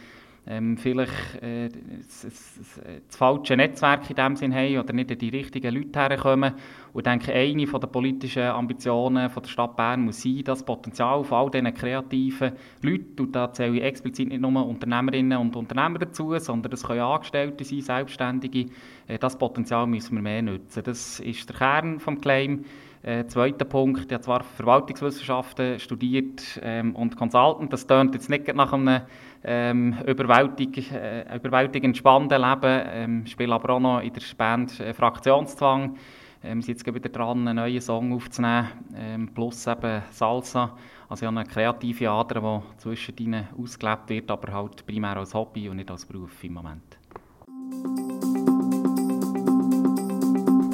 ähm, 0.47 0.75
vielleicht 0.75 1.41
äh, 1.41 1.69
das, 1.69 2.21
das, 2.23 2.81
das, 3.07 3.15
falsche 3.15 3.55
Netzwerk 3.55 4.09
in 4.09 4.15
dem 4.15 4.35
Sinn 4.35 4.55
haben 4.55 4.79
oder 4.79 4.91
nicht 4.91 5.11
an 5.11 5.17
die 5.19 5.29
richtigen 5.29 5.73
Leute 5.73 5.99
herkommen. 5.99 6.53
Und 6.93 6.99
ich 6.99 7.03
denke, 7.03 7.31
eine 7.31 7.65
der 7.65 7.87
politischen 7.87 8.43
Ambitionen 8.43 9.29
von 9.29 9.43
der 9.43 9.49
Stadt 9.49 9.75
Bern 9.75 10.01
muss 10.01 10.23
sein, 10.23 10.41
das 10.43 10.63
Potenzial 10.63 11.23
von 11.23 11.37
all 11.37 11.51
diesen 11.51 11.73
kreativen 11.73 12.53
Leuten, 12.81 13.21
und 13.21 13.35
da 13.35 13.53
zähle 13.53 13.77
ich 13.77 13.83
explizit 13.83 14.29
nicht 14.29 14.41
nur 14.41 14.67
Unternehmerinnen 14.67 15.37
und 15.37 15.55
Unternehmer 15.55 15.99
dazu, 15.99 16.37
sondern 16.39 16.71
das 16.71 16.83
können 16.83 17.01
Angestellte 17.01 17.63
sein, 17.63 17.81
Selbstständige, 17.81 18.65
äh, 19.07 19.19
das 19.19 19.37
Potenzial 19.37 19.85
müssen 19.85 20.15
wir 20.15 20.23
mehr 20.23 20.41
nutzen. 20.41 20.81
Das 20.83 21.19
ist 21.19 21.49
der 21.49 21.55
Kern 21.55 21.99
des 21.99 22.21
Claim. 22.21 22.65
Äh, 23.03 23.25
zweiter 23.25 23.65
Punkt, 23.65 24.05
ich 24.05 24.13
habe 24.13 24.23
zwar 24.23 24.43
Verwaltungswissenschaften 24.43 25.79
studiert 25.79 26.59
ähm, 26.61 26.95
und 26.95 27.17
Consultant, 27.17 27.73
das 27.73 27.87
tönt 27.87 28.13
jetzt 28.13 28.29
nicht 28.29 28.53
nach 28.53 28.73
einem 28.73 29.01
ähm, 29.43 29.95
überwältig, 30.05 30.91
äh, 30.91 31.35
überwältigend 31.35 31.97
spannenden 31.97 32.41
Leben, 32.41 32.83
ähm, 32.93 33.25
spiele 33.25 33.55
aber 33.55 33.73
auch 33.73 33.79
noch 33.79 34.01
in 34.01 34.13
der 34.13 34.21
Band 34.37 34.79
äh, 34.79 34.93
Fraktionszwang 34.93 35.95
Ähm, 36.43 36.57
wir 36.57 36.63
sind 36.63 36.77
jetzt 36.77 36.95
wieder 36.95 37.09
dran, 37.09 37.47
einen 37.47 37.55
neuen 37.55 37.81
Song 37.81 38.13
aufzunehmen, 38.13 38.67
ähm, 38.95 39.29
plus 39.33 39.65
eben 39.67 40.03
Salsa. 40.11 40.75
Also 41.09 41.25
ich 41.25 41.27
habe 41.27 41.39
eine 41.39 41.49
kreative 41.49 42.09
Ader, 42.09 42.39
die 42.41 42.77
zwischen 42.77 43.17
ihnen 43.17 43.47
ausgelebt 43.59 44.09
wird, 44.09 44.31
aber 44.31 44.53
halt 44.53 44.85
primär 44.85 45.17
als 45.17 45.33
Hobby 45.33 45.69
und 45.69 45.77
nicht 45.77 45.91
als 45.91 46.05
Beruf 46.05 46.43
im 46.43 46.53
Moment. 46.53 47.00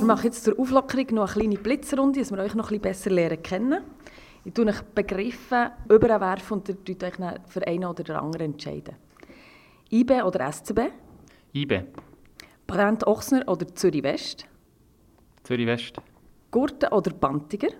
Wir 0.07 0.13
machen 0.13 0.27
jetzt 0.27 0.45
zur 0.45 0.57
Auflockerung 0.57 1.05
noch 1.15 1.35
eine 1.35 1.41
kleine 1.41 1.57
Blitzrunde, 1.57 2.21
dass 2.21 2.31
wir 2.31 2.37
euch 2.37 2.55
noch 2.55 2.71
ein 2.71 2.79
bisschen 2.79 2.81
besser 2.81 3.09
lernen 3.09 3.43
kennen. 3.43 3.83
Ich 4.45 4.53
tue 4.53 4.65
euch 4.65 4.81
Begriffe 4.95 5.71
überwerfen 5.89 6.59
und 6.59 6.69
ihr 6.69 6.81
tut 6.81 7.03
euch 7.03 7.15
für 7.47 7.67
einen 7.67 7.83
oder 7.83 8.05
den 8.05 8.15
anderen 8.15 8.53
entscheiden. 8.53 8.95
IB 9.91 10.21
oder 10.21 10.49
SCB? 10.49 10.79
IB. 11.51 11.83
Brent 12.65 13.05
Ochsner 13.05 13.45
oder 13.49 13.67
Zürich 13.75 14.01
West? 14.01 14.47
Zürich 15.43 15.67
West. 15.67 15.97
Gurten 16.51 16.87
oder 16.93 17.11
Bantiger? 17.11 17.73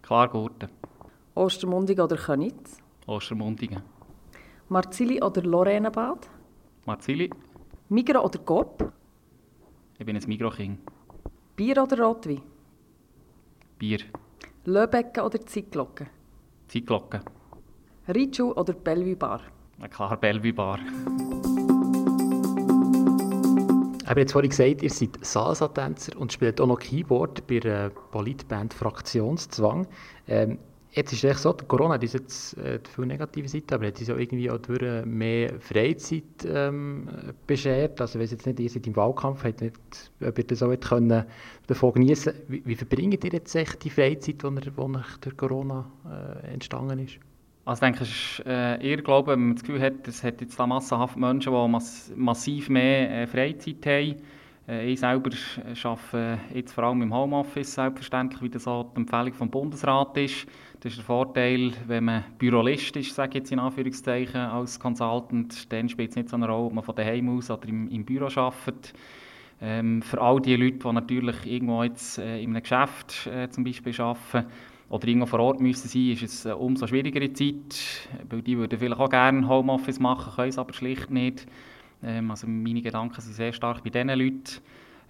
Klar 0.00 0.28
Gurten. 0.28 0.68
Ostermundigen 1.34 2.04
oder 2.04 2.18
Könitz? 2.18 2.78
Ostermundigen. 3.08 3.82
Marzili 4.68 5.20
oder 5.20 5.42
Lorenabad? 5.42 6.30
Marzili. 6.86 7.28
Migro 7.88 8.24
oder 8.24 8.38
Coop? 8.38 8.92
Ich 9.98 10.06
bin 10.06 10.16
ein 10.16 10.22
Migro-King. 10.24 10.78
Bier 11.54 11.82
oder 11.82 11.98
Rotwein? 12.00 12.40
Bier. 13.78 13.98
Löbecken 14.64 15.22
oder 15.22 15.44
Zeitglocke? 15.44 16.06
Zeitglocke. 16.68 17.20
Ritschu 18.08 18.52
oder 18.52 18.72
Bellevue 18.72 19.16
Bar? 19.16 19.42
Ja, 19.78 19.88
klar, 19.88 20.16
Bellevue 20.16 20.54
Bar. 20.54 20.78
Ich 24.02 24.08
habe 24.08 24.20
jetzt 24.20 24.32
vorhin 24.32 24.50
gesagt, 24.50 24.82
ihr 24.82 24.90
seid 24.90 25.18
Salsa-Tänzer 25.22 26.18
und 26.18 26.32
spielt 26.32 26.60
auch 26.60 26.66
noch 26.66 26.78
Keyboard 26.78 27.46
bei 27.46 27.60
der 27.60 27.90
Politband 27.90 28.72
Fraktionszwang. 28.72 29.86
Ähm, 30.28 30.58
jetzt 30.92 31.12
ist 31.12 31.24
es 31.24 31.42
so, 31.42 31.54
Corona 31.54 31.94
hat 31.94 32.02
uns 32.02 32.12
jetzt 32.12 32.56
äh, 32.58 32.78
viele 32.94 33.06
negative 33.06 33.48
Seiten, 33.48 33.74
aber 33.74 33.86
hat 33.86 33.98
uns 33.98 34.10
auch 34.10 34.18
irgendwie 34.18 34.50
auch 34.50 34.58
durch 34.58 35.04
mehr 35.06 35.58
Freizeit 35.60 36.22
ähm, 36.46 37.08
beschert. 37.46 38.00
Also 38.00 38.18
ich 38.18 38.30
jetzt 38.30 38.46
nicht, 38.46 38.60
ihr 38.60 38.70
seid 38.70 38.86
im 38.86 38.96
Wahlkampf, 38.96 39.44
habt 39.44 39.60
nicht, 39.60 39.76
ob 40.24 40.38
ihr 40.38 40.44
das 40.44 40.62
auch 40.62 40.74
können, 40.80 41.24
davon 41.66 41.92
genießen 41.94 42.34
wie, 42.48 42.62
wie 42.64 42.74
verbringt 42.74 43.24
ihr 43.24 43.32
jetzt 43.32 43.54
echt 43.54 43.82
die 43.84 43.90
Freizeit, 43.90 44.42
die, 44.42 44.46
ihr, 44.46 45.04
durch 45.20 45.36
Corona 45.36 45.90
äh, 46.06 46.52
entstanden 46.52 46.98
ist? 46.98 47.18
Also 47.64 47.78
ich 47.84 47.92
denke, 47.92 48.02
es 48.02 48.10
ist 48.10 48.46
äh, 48.46 48.84
eher 48.84 49.00
Glaube, 49.02 49.32
wenn 49.32 49.46
man 49.46 49.54
das 49.54 49.62
Gefühl 49.62 49.80
hat, 49.80 50.06
es 50.08 50.22
hat 50.24 50.40
jetzt 50.40 50.58
da 50.58 50.66
massenhaft 50.66 51.16
Menschen, 51.16 51.52
die 51.52 51.68
mass 51.68 52.12
massiv 52.16 52.68
mehr 52.68 53.22
äh, 53.22 53.26
Freizeit 53.26 53.86
haben. 53.86 54.16
Äh, 54.68 54.92
ich 54.92 55.00
selber 55.00 55.30
arbeite 55.84 56.38
jetzt 56.54 56.72
vor 56.72 56.84
allem 56.84 57.02
im 57.02 57.14
Homeoffice, 57.14 57.74
selbstverständlich, 57.74 58.42
wie 58.42 58.50
das 58.50 58.66
auch 58.66 58.92
die 58.94 59.00
Empfehlung 59.00 59.32
vom 59.32 59.50
Bundesrat 59.50 60.16
ist. 60.16 60.46
Das 60.80 60.92
ist 60.92 60.98
der 60.98 61.04
Vorteil, 61.04 61.72
wenn 61.86 62.04
man 62.04 62.24
Bürolist 62.38 62.96
ist, 62.96 63.14
sage 63.14 63.30
ich 63.30 63.34
jetzt 63.36 63.52
in 63.52 63.58
Anführungszeichen, 63.58 64.40
als 64.40 64.78
Consultant, 64.78 65.72
dann 65.72 65.88
spielt 65.88 66.10
es 66.10 66.16
nicht 66.16 66.28
so 66.28 66.36
eine 66.36 66.48
Rolle, 66.48 66.66
ob 66.66 66.72
man 66.74 66.84
von 66.84 66.94
daheim 66.94 67.36
aus 67.36 67.50
oder 67.50 67.68
im, 67.68 67.88
im 67.88 68.04
Büro 68.04 68.26
arbeitet. 68.26 68.92
Ähm, 69.60 70.02
für 70.02 70.20
all 70.20 70.40
die 70.40 70.56
Leute, 70.56 70.78
die 70.78 70.92
natürlich 70.92 71.36
irgendwo 71.46 71.84
jetzt 71.84 72.18
äh, 72.18 72.42
in 72.42 72.50
einem 72.50 72.62
Geschäft 72.62 73.28
äh, 73.28 73.48
zum 73.48 73.62
Beispiel 73.62 73.94
arbeiten, 74.00 74.46
oder 74.88 75.08
irgendwo 75.08 75.26
vor 75.26 75.40
Ort 75.40 75.60
müssen 75.60 75.88
sein, 75.88 76.10
ist 76.10 76.22
es 76.22 76.44
eine 76.44 76.56
umso 76.56 76.86
schwierigere 76.86 77.32
Zeit, 77.32 78.08
weil 78.28 78.42
die 78.42 78.58
würden 78.58 78.78
vielleicht 78.78 79.00
auch 79.00 79.08
gerne 79.08 79.48
Homeoffice 79.48 79.98
machen, 80.00 80.34
können 80.34 80.50
es 80.50 80.58
aber 80.58 80.74
schlicht 80.74 81.10
nicht. 81.10 81.46
Ähm, 82.02 82.30
also 82.30 82.46
meine 82.46 82.82
Gedanken 82.82 83.20
sind 83.20 83.34
sehr 83.34 83.52
stark 83.52 83.82
bei 83.82 83.90
diesen 83.90 84.08
Leuten. 84.08 84.60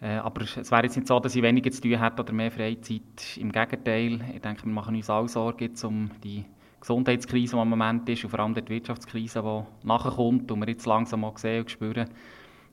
Äh, 0.00 0.16
aber 0.16 0.42
es 0.42 0.70
wäre 0.70 0.82
jetzt 0.82 0.96
nicht 0.96 1.06
so, 1.06 1.20
dass 1.20 1.36
ich 1.36 1.42
weniger 1.42 1.70
zu 1.70 1.80
tun 1.80 1.98
hätte 1.98 2.22
oder 2.22 2.32
mehr 2.32 2.50
Freizeit. 2.50 3.36
Im 3.36 3.52
Gegenteil, 3.52 4.20
ich 4.34 4.40
denke, 4.40 4.64
wir 4.64 4.72
machen 4.72 4.96
uns 4.96 5.08
alle 5.08 5.28
Sorgen 5.28 5.72
um 5.84 6.10
die 6.24 6.44
Gesundheitskrise, 6.80 7.54
die 7.54 7.62
im 7.62 7.68
Moment 7.68 8.08
ist 8.08 8.24
und 8.24 8.30
vor 8.30 8.40
allem 8.40 8.54
die 8.54 8.68
Wirtschaftskrise, 8.68 9.40
die 9.40 9.86
nachkommt 9.86 10.50
und 10.50 10.60
wir 10.60 10.68
jetzt 10.68 10.86
langsam 10.86 11.24
auch 11.24 11.38
sehen 11.38 11.62
und 11.62 11.70
spüren. 11.70 12.08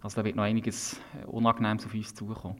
Also 0.01 0.21
da 0.21 0.25
wird 0.25 0.37
noch 0.37 0.43
einiges 0.43 0.99
Unangenehmes 1.27 1.85
auf 1.85 1.93
uns 1.93 2.15
zukommen. 2.15 2.55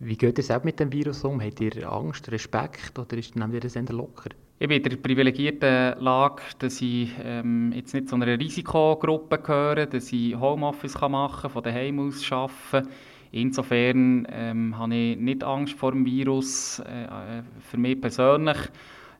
Wie 0.00 0.16
geht 0.16 0.38
es 0.38 0.50
mit 0.64 0.80
dem 0.80 0.90
Virus 0.90 1.22
um? 1.22 1.40
Habt 1.40 1.60
ihr 1.60 1.90
Angst, 1.90 2.32
Respekt 2.32 2.98
oder 2.98 3.16
ist, 3.16 3.36
nehmt 3.36 3.54
ihr 3.54 3.60
das 3.60 3.76
eher 3.76 3.84
locker? 3.84 4.30
Ich 4.60 4.66
bin 4.66 4.82
in 4.82 4.90
der 4.90 4.96
privilegierten 4.96 6.02
Lage, 6.02 6.42
dass 6.58 6.82
ich 6.82 7.12
ähm, 7.22 7.72
jetzt 7.76 7.94
nicht 7.94 8.08
zu 8.08 8.16
einer 8.16 8.26
Risikogruppe 8.26 9.38
gehöre, 9.38 9.86
dass 9.86 10.12
ich 10.12 10.34
Homeoffice 10.34 11.00
machen 11.00 11.42
kann, 11.42 11.50
von 11.52 11.62
daheim 11.62 12.00
aus 12.00 12.32
arbeiten. 12.32 12.88
Insofern 13.30 14.26
ähm, 14.32 14.76
habe 14.76 14.96
ich 14.96 15.16
nicht 15.16 15.44
Angst 15.44 15.74
vor 15.74 15.92
dem 15.92 16.04
Virus, 16.04 16.80
äh, 16.80 17.42
für 17.60 17.76
mich 17.76 18.00
persönlich. 18.00 18.56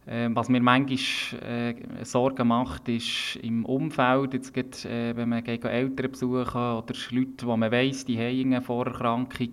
Äh, 0.06 0.28
was 0.32 0.48
mir 0.48 0.60
manchmal 0.60 0.98
äh, 1.40 2.04
Sorgen 2.04 2.48
macht, 2.48 2.88
ist 2.88 3.36
im 3.40 3.64
Umfeld, 3.64 4.34
jetzt 4.34 4.52
geht, 4.52 4.84
äh, 4.86 5.14
wenn 5.14 5.28
man 5.28 5.46
Eltern 5.46 6.10
besuchen 6.10 6.60
oder 6.60 6.94
Leute, 7.12 7.46
wo 7.46 7.56
man 7.56 7.70
weiss, 7.70 8.04
die 8.04 8.18
haben 8.18 8.54
eine 8.54 8.60
Vorerkrankung, 8.60 9.52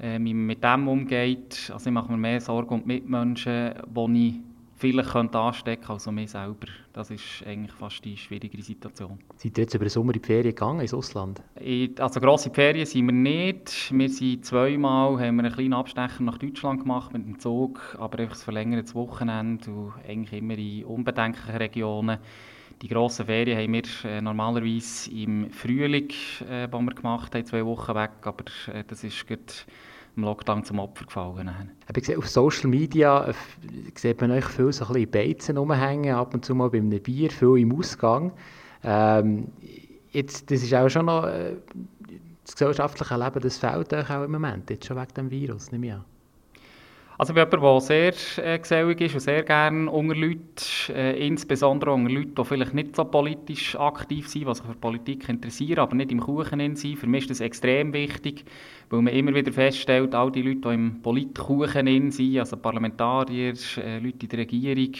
äh, 0.00 0.18
mit 0.18 0.64
dem 0.64 0.88
umgeht. 0.88 1.70
Also 1.72 1.90
ich 1.90 1.94
mache 1.94 2.10
mir 2.10 2.18
mehr 2.18 2.40
Sorgen 2.40 2.74
um 2.74 2.80
die 2.80 2.86
Mitmenschen, 2.88 3.74
die 3.86 4.28
ich 4.28 4.51
vielleicht 4.82 5.10
könnte 5.10 5.38
anstecken 5.38 5.88
als 5.88 6.10
mich 6.10 6.32
selber. 6.32 6.66
Das 6.92 7.10
ist 7.10 7.44
eigentlich 7.46 7.72
fast 7.72 8.04
die 8.04 8.16
schwierigere 8.16 8.62
Situation. 8.62 9.16
Seid 9.36 9.56
ihr 9.56 9.62
jetzt 9.62 9.74
über 9.74 9.84
den 9.84 9.90
Sommer 9.90 10.12
in 10.12 10.20
die 10.20 10.26
Ferien 10.26 10.54
gegangen, 10.54 10.80
ins 10.80 10.92
Ausland? 10.92 11.40
Also 11.98 12.20
grosse 12.20 12.50
Ferien 12.50 12.84
sind 12.84 13.06
wir 13.06 13.12
nicht. 13.12 13.92
Wir 13.96 14.08
sind 14.08 14.44
zweimal, 14.44 15.20
haben 15.20 15.36
wir 15.36 15.44
einen 15.44 15.52
kleinen 15.52 15.74
Abstecher 15.74 16.24
nach 16.24 16.36
Deutschland 16.36 16.80
gemacht 16.80 17.12
mit 17.12 17.24
dem 17.24 17.38
Zug, 17.38 17.96
aber 17.96 18.18
einfach 18.18 18.36
ein 18.36 18.42
verlängertes 18.42 18.94
Wochenende 18.96 19.70
und 19.70 19.92
eigentlich 20.06 20.40
immer 20.40 20.58
in 20.58 20.84
unbedenklichen 20.84 21.56
Regionen. 21.56 22.18
Die 22.82 22.88
grossen 22.88 23.26
Ferien 23.26 23.58
haben 23.58 23.72
wir 23.72 24.10
äh, 24.10 24.20
normalerweise 24.20 25.08
im 25.12 25.48
Frühling, 25.50 26.10
äh, 26.50 26.66
wo 26.68 26.80
wir 26.80 26.92
gemacht 26.92 27.32
haben, 27.32 27.46
zwei 27.46 27.64
Wochen 27.64 27.94
weg, 27.94 28.10
aber 28.22 28.44
äh, 28.72 28.82
das 28.84 29.04
ist 29.04 29.28
gut 29.28 29.64
im 30.16 30.24
Lockdown 30.24 30.64
zum 30.64 30.78
Opfer 30.78 31.06
gefallen. 31.06 31.50
Ich 31.88 31.94
gesehen, 31.94 32.18
auf 32.18 32.28
Social 32.28 32.68
Media 32.68 33.28
äh, 33.28 33.34
sieht 33.94 34.20
man 34.20 34.30
euch 34.30 34.44
viel 34.44 34.72
so 34.72 34.84
ein 34.84 34.92
bisschen 34.92 35.10
Beizen 35.10 35.56
rumhängen, 35.56 36.14
ab 36.14 36.34
und 36.34 36.44
zu 36.44 36.54
mal 36.54 36.70
bei 36.70 36.78
einem 36.78 36.90
Bier, 37.02 37.30
viel 37.30 37.58
im 37.58 37.76
Ausgang. 37.76 38.32
Ähm, 38.82 39.48
jetzt, 40.10 40.50
das 40.50 40.62
ist 40.62 40.74
auch 40.74 40.88
schon 40.88 41.06
noch, 41.06 41.24
äh, 41.24 41.56
das 42.44 42.54
gesellschaftliche 42.54 43.16
Leben, 43.16 43.40
das 43.40 43.58
fehlt 43.58 43.92
euch 43.92 44.10
auch 44.10 44.24
im 44.24 44.32
Moment, 44.32 44.68
jetzt 44.70 44.86
schon 44.86 44.96
wegen 44.96 45.14
dem 45.14 45.30
Virus, 45.30 45.70
nehme 45.72 45.86
ich 45.86 45.92
an. 45.92 46.04
Also 47.22 47.36
ich 47.36 47.48
bin 47.50 47.60
jemand, 47.60 47.88
der 47.88 48.12
sehr 48.12 48.44
äh, 48.44 48.58
gesellig 48.58 49.00
ist 49.00 49.14
und 49.14 49.20
sehr 49.20 49.44
gerne 49.44 49.88
unter 49.88 50.16
Leuten, 50.16 50.42
äh, 50.88 51.24
insbesondere 51.24 51.92
unter 51.92 52.10
Leuten, 52.10 52.34
die 52.34 52.44
vielleicht 52.44 52.74
nicht 52.74 52.96
so 52.96 53.04
politisch 53.04 53.76
aktiv 53.78 54.26
sind, 54.26 54.48
die 54.48 54.54
sich 54.56 54.64
für 54.64 54.74
Politik 54.74 55.28
interessieren, 55.28 55.78
aber 55.78 55.94
nicht 55.94 56.10
im 56.10 56.18
Kuchen 56.18 56.74
sind. 56.74 56.98
Für 56.98 57.06
mich 57.06 57.22
ist 57.22 57.30
das 57.30 57.40
extrem 57.40 57.92
wichtig, 57.92 58.44
weil 58.90 59.02
man 59.02 59.14
immer 59.14 59.32
wieder 59.36 59.52
feststellt, 59.52 60.16
all 60.16 60.32
die 60.32 60.42
Leute, 60.42 60.62
die 60.62 60.74
im 60.74 61.00
Politkuchen 61.00 62.10
sind, 62.10 62.38
also 62.40 62.56
Parlamentarier, 62.56 63.54
äh, 63.76 64.00
Leute 64.00 64.24
in 64.24 64.28
der 64.28 64.38
Regierung, 64.40 64.92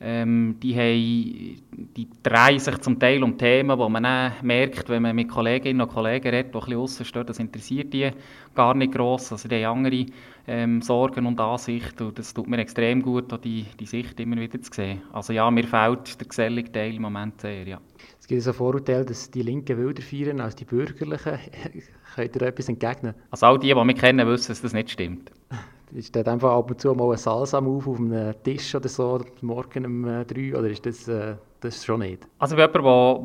ähm, 0.00 0.56
die, 0.62 0.74
haben, 0.74 1.88
die 1.96 2.08
drehen 2.22 2.58
sich 2.58 2.78
zum 2.78 2.98
Teil 2.98 3.22
um 3.22 3.36
Themen, 3.36 3.76
wo 3.78 3.88
man 3.88 4.04
dann 4.04 4.32
merkt, 4.42 4.88
wenn 4.88 5.02
man 5.02 5.16
mit 5.16 5.28
Kolleginnen 5.28 5.80
und 5.80 5.92
Kollegen 5.92 6.28
redet, 6.28 6.54
die 6.54 6.58
ein 6.58 6.64
bisschen 6.64 6.78
aussen 6.78 7.04
stehen, 7.04 7.26
das 7.26 7.38
interessiert 7.38 7.92
die 7.92 8.10
gar 8.54 8.74
nicht 8.74 8.92
gross. 8.92 9.32
Also 9.32 9.48
die 9.48 9.66
haben 9.66 9.78
andere 9.78 10.06
ähm, 10.46 10.82
Sorgen 10.82 11.26
und 11.26 11.40
Ansichten 11.40 12.06
und 12.06 12.18
das 12.18 12.32
tut 12.32 12.48
mir 12.48 12.58
extrem 12.58 13.02
gut, 13.02 13.32
die, 13.44 13.66
die 13.78 13.86
Sicht 13.86 14.20
immer 14.20 14.36
wieder 14.36 14.60
zu 14.62 14.72
sehen. 14.72 15.02
Also 15.12 15.32
ja, 15.32 15.50
mir 15.50 15.64
fehlt 15.64 16.20
der 16.20 16.28
gesellige 16.28 16.70
Teil 16.70 16.94
im 16.94 17.02
Moment 17.02 17.40
sehr, 17.40 17.66
ja. 17.66 17.80
Es 18.20 18.26
gibt 18.28 18.46
ein 18.46 18.54
Vorurteil, 18.54 19.04
dass 19.04 19.30
die 19.30 19.42
Linken 19.42 19.78
wilder 19.78 20.02
feiern 20.02 20.40
als 20.40 20.54
die 20.54 20.64
Bürgerlichen. 20.64 21.38
Könnt 22.14 22.36
ihr 22.36 22.42
etwas 22.42 22.68
entgegnen? 22.68 23.14
Also 23.30 23.46
all 23.46 23.58
die, 23.58 23.74
die 23.74 23.84
mich 23.84 23.96
kennen, 23.96 24.26
wissen, 24.28 24.48
dass 24.48 24.62
das 24.62 24.72
nicht 24.72 24.90
stimmt. 24.90 25.32
Ist 25.92 26.14
das 26.14 26.26
einfach 26.26 26.52
ab 26.52 26.70
und 26.70 26.80
zu 26.80 26.94
mal 26.94 27.10
ein 27.12 27.16
Salsa-Move 27.16 27.90
auf 27.90 27.98
einem 27.98 28.34
Tisch 28.42 28.74
oder 28.74 28.88
so, 28.88 29.20
morgen 29.40 29.86
um 29.86 30.06
äh, 30.06 30.24
drei, 30.24 30.56
oder 30.56 30.68
ist 30.68 30.84
das, 30.84 31.08
äh, 31.08 31.36
das 31.60 31.84
schon 31.84 32.00
nicht? 32.00 32.26
Also 32.38 32.56
jemand, 32.56 32.74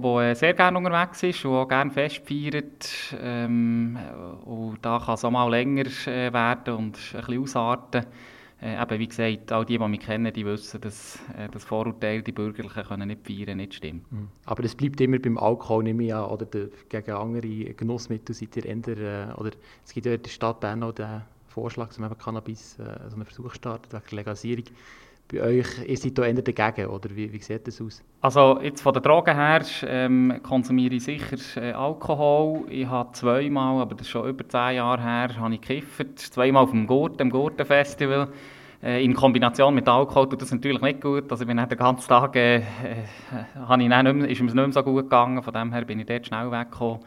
der, 0.04 0.32
äh, 0.32 0.36
sehr 0.36 0.54
gerne 0.54 0.78
unterwegs 0.78 1.24
ist 1.24 1.44
und 1.46 1.56
auch 1.56 1.68
gerne 1.68 1.92
fest 1.92 2.22
feiert, 2.26 3.16
ähm, 3.22 3.98
und 4.46 4.78
da 4.82 5.00
kann 5.00 5.16
es 5.16 5.26
auch 5.26 5.32
mal 5.32 5.50
länger 5.50 5.86
äh, 6.08 6.32
werden 6.32 6.76
und 6.76 6.98
ein 7.14 7.20
bisschen 7.20 7.42
ausarten. 7.42 8.06
Äh, 8.62 8.82
eben, 8.82 9.00
wie 9.00 9.08
gesagt, 9.08 9.52
all 9.52 9.66
die, 9.66 9.78
die 9.78 9.88
mich 9.90 10.00
kennen, 10.00 10.32
die 10.32 10.46
wissen, 10.46 10.80
dass 10.80 11.20
äh, 11.38 11.50
das 11.52 11.66
Vorurteil, 11.66 12.22
die 12.22 12.32
Bürgerlichen 12.32 12.84
können 12.84 13.10
nicht 13.10 13.28
feiern, 13.28 13.58
nicht 13.58 13.74
stimmt. 13.74 14.10
Mhm. 14.10 14.30
Aber 14.46 14.64
es 14.64 14.74
bleibt 14.74 15.02
immer 15.02 15.20
beim 15.20 15.38
Alkohol, 15.38 15.84
nicht 15.84 15.98
mehr 15.98 16.32
oder 16.32 16.46
der, 16.46 16.70
gegen 16.88 17.12
andere 17.12 17.74
Genussmittel 17.74 18.34
seid 18.34 18.56
ihr 18.56 18.66
eher, 18.66 19.36
oder 19.38 19.52
es 19.84 19.94
gibt 19.94 20.06
ja 20.06 20.14
in 20.14 20.24
der 20.24 20.30
Stadt 20.30 20.62
Bern 20.62 20.82
auch 20.82 20.94
den 20.94 21.24
Vorschlag, 21.54 21.88
dass 21.88 22.00
man 22.00 22.18
Cannabis, 22.18 22.78
äh, 22.80 23.10
so 23.10 23.16
einen 23.16 23.26
Versuch 23.26 23.54
startet, 23.54 23.94
wegen 23.94 24.04
der 24.10 24.18
Legalisierung. 24.18 24.66
bei 25.32 25.42
euch, 25.42 25.68
ihr 25.88 25.98
seid 25.98 26.18
da 26.18 26.26
eher 26.26 26.34
dagegen, 26.34 26.88
oder 26.88 27.10
wie, 27.16 27.32
wie 27.32 27.40
sieht 27.40 27.68
das 27.68 27.82
aus? 27.82 28.04
Also 28.22 28.60
jetzt 28.62 28.82
von 28.82 28.94
der 28.94 29.02
Drogen 29.02 29.36
her 29.36 29.64
ähm, 29.86 30.40
konsumiere 30.44 30.96
ich 30.96 31.04
sicher 31.04 31.38
äh, 31.62 31.72
Alkohol. 31.72 32.66
Ich 32.70 32.88
habe 32.88 33.12
zweimal, 33.14 33.82
aber 33.82 33.96
das 33.96 34.08
ist 34.08 34.12
schon 34.12 34.28
über 34.28 34.48
zehn 34.48 34.76
Jahre 34.76 35.02
her, 35.02 35.38
habe 35.38 35.54
ich 35.54 35.62
gekifft. 35.62 36.20
Zweimal 36.20 36.64
auf 36.64 36.72
dem 36.72 36.88
Gurten, 36.88 37.18
dem 37.18 37.30
Gurtenfestival. 37.30 38.30
Äh, 38.84 39.04
in 39.04 39.14
Kombination 39.14 39.74
mit 39.74 39.88
Alkohol 39.88 40.28
tut 40.30 40.42
das 40.42 40.52
natürlich 40.52 40.82
nicht 40.82 41.02
gut. 41.02 41.32
Also 41.32 41.44
ich 41.44 41.48
bin 41.48 41.58
den 41.58 41.70
ganzen 41.70 42.08
Tag, 42.08 42.36
äh, 42.36 42.58
äh, 42.58 42.62
ich 43.70 43.78
nicht 43.78 43.90
mehr, 43.90 44.30
ist 44.30 44.42
es 44.42 44.42
nicht 44.42 44.56
mehr 44.56 44.72
so 44.72 44.84
gut 44.84 45.04
gegangen. 45.04 45.42
Von 45.42 45.54
dem 45.54 45.72
her 45.72 45.86
bin 45.86 46.00
ich 46.00 46.06
dort 46.06 46.28
schnell 46.28 46.52
weggekommen. 46.52 47.00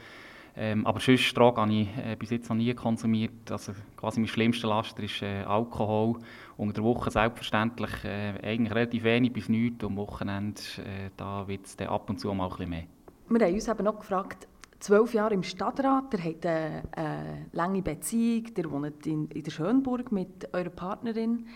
Ähm, 0.59 0.87
aber 0.87 1.01
sonst 1.01 1.37
habe 1.37 1.73
ich 1.73 1.89
äh, 1.99 2.17
bis 2.19 2.31
jetzt 2.31 2.49
noch 2.49 2.57
nie 2.57 2.73
konsumiert. 2.73 3.51
Also 3.51 3.73
quasi 3.97 4.21
mein 4.21 4.29
schlimmster 4.29 4.69
Laster 4.69 5.03
ist 5.03 5.21
äh, 5.21 5.43
Alkohol. 5.43 6.19
Unter 6.57 6.75
der 6.75 6.85
Woche 6.85 7.11
selbstverständlich 7.11 8.05
äh, 8.05 8.35
eigentlich 8.43 8.75
relativ 8.75 9.05
wenig 9.05 9.33
bis 9.33 9.51
nichts. 9.51 9.85
Am 9.85 9.97
Wochenende 9.97 10.61
äh, 10.79 11.11
da 11.17 11.47
wird 11.47 11.67
es 11.67 11.79
ab 11.87 12.09
und 12.09 12.19
zu 12.19 12.33
mal 12.33 12.45
ein 12.45 12.51
bisschen 12.51 12.71
mehr. 12.71 12.85
Wir 13.29 13.47
haben 13.47 13.55
uns 13.55 13.69
eben 13.69 13.85
noch 13.85 13.99
gefragt, 13.99 14.49
zwölf 14.79 15.13
Jahre 15.13 15.35
im 15.35 15.43
Stadtrat, 15.43 16.15
ihr 16.15 16.25
habt 16.25 16.47
eine, 16.47 16.83
eine 16.93 17.47
lange 17.53 17.83
Beziehung, 17.83 18.47
ihr 18.57 18.71
wohnt 18.71 19.07
in, 19.07 19.29
in 19.29 19.43
der 19.43 19.51
Schönburg 19.51 20.13
mit 20.13 20.55
eurer 20.55 20.71
Partnerin. 20.71 21.47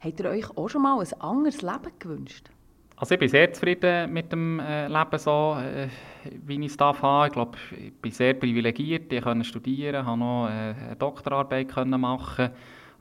Habt 0.00 0.20
ihr 0.20 0.26
euch 0.26 0.56
auch 0.56 0.68
schon 0.68 0.82
mal 0.82 1.00
ein 1.00 1.20
anderes 1.20 1.62
Leben 1.62 1.92
gewünscht? 1.98 2.50
Also 2.96 3.14
ich 3.14 3.18
bin 3.18 3.28
sehr 3.28 3.52
zufrieden 3.52 4.12
mit 4.12 4.30
dem 4.30 4.60
äh, 4.60 4.86
Leben, 4.86 5.18
so, 5.18 5.56
äh, 5.58 5.88
wie 6.46 6.60
ich 6.60 6.66
es 6.66 6.76
darf 6.76 7.02
haben. 7.02 7.26
Ich 7.26 7.32
glaube, 7.32 7.58
ich 7.76 7.92
bin 7.92 8.12
sehr 8.12 8.34
privilegiert. 8.34 9.12
Ich 9.12 9.22
konnte 9.22 9.44
studieren, 9.44 10.06
habe 10.06 10.18
noch 10.18 10.46
äh, 10.46 10.74
eine 10.78 10.96
Doktorarbeit 10.96 11.74
machen, 11.86 12.50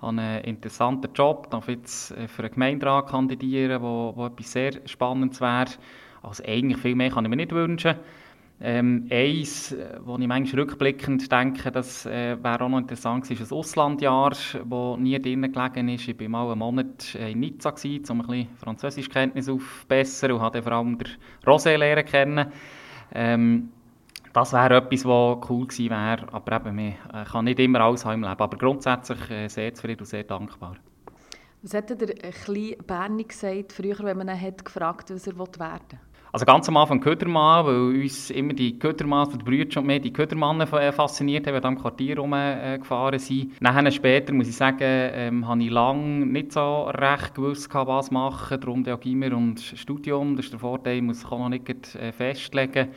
habe 0.01 0.21
einen 0.21 0.43
interessanten 0.45 1.13
Job, 1.13 1.51
darf 1.51 1.67
jetzt 1.67 2.07
für 2.27 2.41
einen 2.41 2.53
Gemeinderat 2.53 3.07
kandidieren, 3.07 3.83
wo, 3.83 4.13
wo 4.15 4.25
etwas 4.25 4.51
sehr 4.51 4.71
Spannendes 4.85 5.39
wäre. 5.39 5.69
Also 6.23 6.43
eigentlich 6.43 6.81
viel 6.81 6.95
mehr 6.95 7.11
kann 7.11 7.25
ich 7.25 7.29
mir 7.29 7.35
nicht 7.35 7.51
wünschen. 7.51 7.95
Ähm, 8.65 9.07
eins, 9.11 9.73
äh, 9.73 9.99
wo 10.05 10.17
ich 10.17 10.25
manchmal 10.25 10.61
rückblickend 10.61 11.29
denke, 11.29 11.69
das 11.69 12.05
äh, 12.05 12.41
wäre 12.41 12.63
auch 12.63 12.69
noch 12.69 12.77
interessant 12.77 13.29
ist 13.29 13.51
ein 13.51 13.57
Auslandjahr, 13.57 14.29
das 14.29 14.55
nie 14.99 15.21
drinnen 15.21 15.51
gelegen 15.51 15.89
ist. 15.89 16.07
Ich 16.07 16.17
war 16.17 16.29
mal 16.29 16.49
einen 16.49 16.59
Monat 16.59 17.13
in 17.15 17.41
Nizza, 17.41 17.71
gewesen, 17.71 18.09
um 18.09 18.21
ein 18.21 18.27
bisschen 18.27 18.57
Französischkenntnis 18.59 19.49
aufzubessern 19.49 20.31
und 20.31 20.39
habe 20.39 20.63
vor 20.63 20.71
allem 20.71 20.97
den 20.97 21.07
Rosé 21.45 21.75
lernen 21.75 22.05
kennen. 22.05 22.45
Ähm, 23.13 23.69
das 24.31 24.53
wäre 24.53 24.77
etwas, 24.77 25.03
was 25.03 25.49
cool 25.49 25.67
gewesen 25.67 25.89
wäre, 25.89 26.25
aber 26.31 26.55
eben, 26.55 26.75
man 26.77 26.87
äh, 26.87 27.25
kann 27.29 27.43
nicht 27.43 27.59
immer 27.59 27.81
alles 27.81 28.05
haben 28.05 28.23
im 28.23 28.29
Leben. 28.29 28.41
Aber 28.41 28.57
grundsätzlich 28.57 29.29
äh, 29.29 29.49
sehr 29.49 29.73
zufrieden 29.73 29.99
und 29.99 30.07
sehr 30.07 30.23
dankbar. 30.23 30.77
Was 31.63 31.73
hätte 31.73 31.97
der 31.97 32.15
kleine 32.31 32.77
Bernie 32.77 33.27
gesagt, 33.27 33.73
früher, 33.73 33.99
wenn 33.99 34.19
man 34.19 34.29
ihn 34.29 34.39
hat 34.39 34.63
gefragt 34.63 35.09
was 35.09 35.27
er 35.27 35.37
werden 35.37 35.51
will? 35.59 36.12
Also 36.33 36.47
ganz 36.47 36.67
am 36.67 36.77
Anfang 36.77 36.99
Ködermann, 36.99 37.63
weil 37.67 38.01
uns 38.01 38.31
immer 38.31 38.53
die 38.53 38.79
Ködermann, 38.79 39.29
die 39.29 39.37
Brüder 39.37 39.79
und 39.79 39.85
mehr 39.85 39.99
die 39.99 40.11
Ködermannen 40.11 40.65
fasziniert 40.65 41.45
haben, 41.45 41.61
die 41.61 41.67
am 41.67 41.79
Quartier 41.79 42.17
rumgefahren 42.17 43.19
sind. 43.19 43.61
Nachher 43.61 43.91
später, 43.91 44.33
muss 44.33 44.47
ich 44.47 44.55
sagen, 44.55 44.79
ähm, 44.81 45.47
habe 45.47 45.61
ich 45.61 45.69
lange 45.69 46.25
nicht 46.25 46.53
so 46.53 46.85
recht 46.85 47.35
gewusst, 47.35 47.69
was 47.71 48.09
machen, 48.09 48.59
darum 48.59 48.83
auch 48.87 48.99
Gimmer 48.99 49.37
und 49.37 49.61
Studium. 49.61 50.35
Das 50.35 50.45
ist 50.45 50.53
der 50.53 50.59
Vorteil, 50.59 50.95
ich 50.95 51.03
muss 51.03 51.23
auch 51.23 51.37
noch 51.37 51.49
nicht 51.49 51.69
äh, 51.69 52.11
festlegen. 52.11 52.87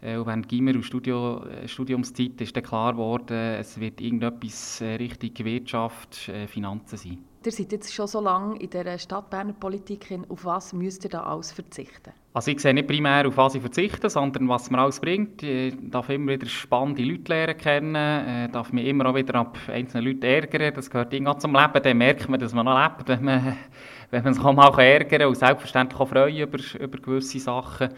Äh, 0.00 0.16
und 0.16 0.26
während 0.26 0.48
Gimmer 0.48 0.72
und 0.72 0.82
Studio, 0.82 1.44
äh, 1.44 1.68
Studiumszeit 1.68 2.40
ist 2.40 2.56
dann 2.56 2.62
klar 2.62 2.92
geworden, 2.92 3.36
es 3.36 3.78
wird 3.78 4.00
irgendetwas 4.00 4.80
Richtung 4.80 5.44
Wirtschaft, 5.44 6.30
Finanzen 6.46 6.96
sein. 6.96 7.18
Ihr 7.48 7.52
seid 7.52 7.72
jetzt 7.72 7.94
schon 7.94 8.06
so 8.06 8.20
lange 8.20 8.58
in 8.58 8.68
der 8.68 8.98
Stadt 8.98 9.30
Berner 9.30 9.54
Politik. 9.54 10.06
Auf 10.28 10.44
was 10.44 10.74
müsst 10.74 11.04
ihr 11.04 11.08
da 11.08 11.22
alles 11.22 11.50
verzichten? 11.50 12.12
Also 12.34 12.50
ich 12.50 12.60
sehe 12.60 12.74
nicht 12.74 12.86
primär, 12.86 13.26
auf 13.26 13.38
was 13.38 13.54
ich 13.54 13.62
verzichte, 13.62 14.10
sondern 14.10 14.50
was 14.50 14.70
mir 14.70 14.76
alles 14.76 15.00
bringt. 15.00 15.42
Ich 15.42 15.74
darf 15.80 16.10
immer 16.10 16.32
wieder 16.32 16.46
spannende 16.46 17.02
Leute 17.02 17.32
lernen 17.32 17.56
kennen, 17.56 18.44
ich 18.44 18.52
darf 18.52 18.70
mich 18.70 18.86
immer 18.86 19.06
auch 19.06 19.14
wieder 19.14 19.36
ab 19.36 19.56
einzelnen 19.66 20.04
Leuten 20.04 20.24
ärgern. 20.24 20.74
Das 20.74 20.90
gehört 20.90 21.14
irgendwie 21.14 21.38
zum 21.38 21.54
Leben. 21.54 21.82
Dann 21.82 21.96
merkt 21.96 22.28
man, 22.28 22.38
dass 22.38 22.52
man 22.52 22.66
noch 22.66 22.82
lebt, 22.82 23.08
wenn 23.08 23.24
man, 23.24 23.56
wenn 24.10 24.24
man 24.24 24.34
sich 24.34 24.44
auch 24.44 24.52
mal 24.52 24.78
ärgern 24.78 25.08
kann 25.08 25.28
und 25.28 25.36
selbstverständlich 25.36 25.98
auch 25.98 26.08
freuen 26.10 26.36
über, 26.36 26.58
über 26.78 26.98
gewisse 26.98 27.40
Sachen. 27.40 27.88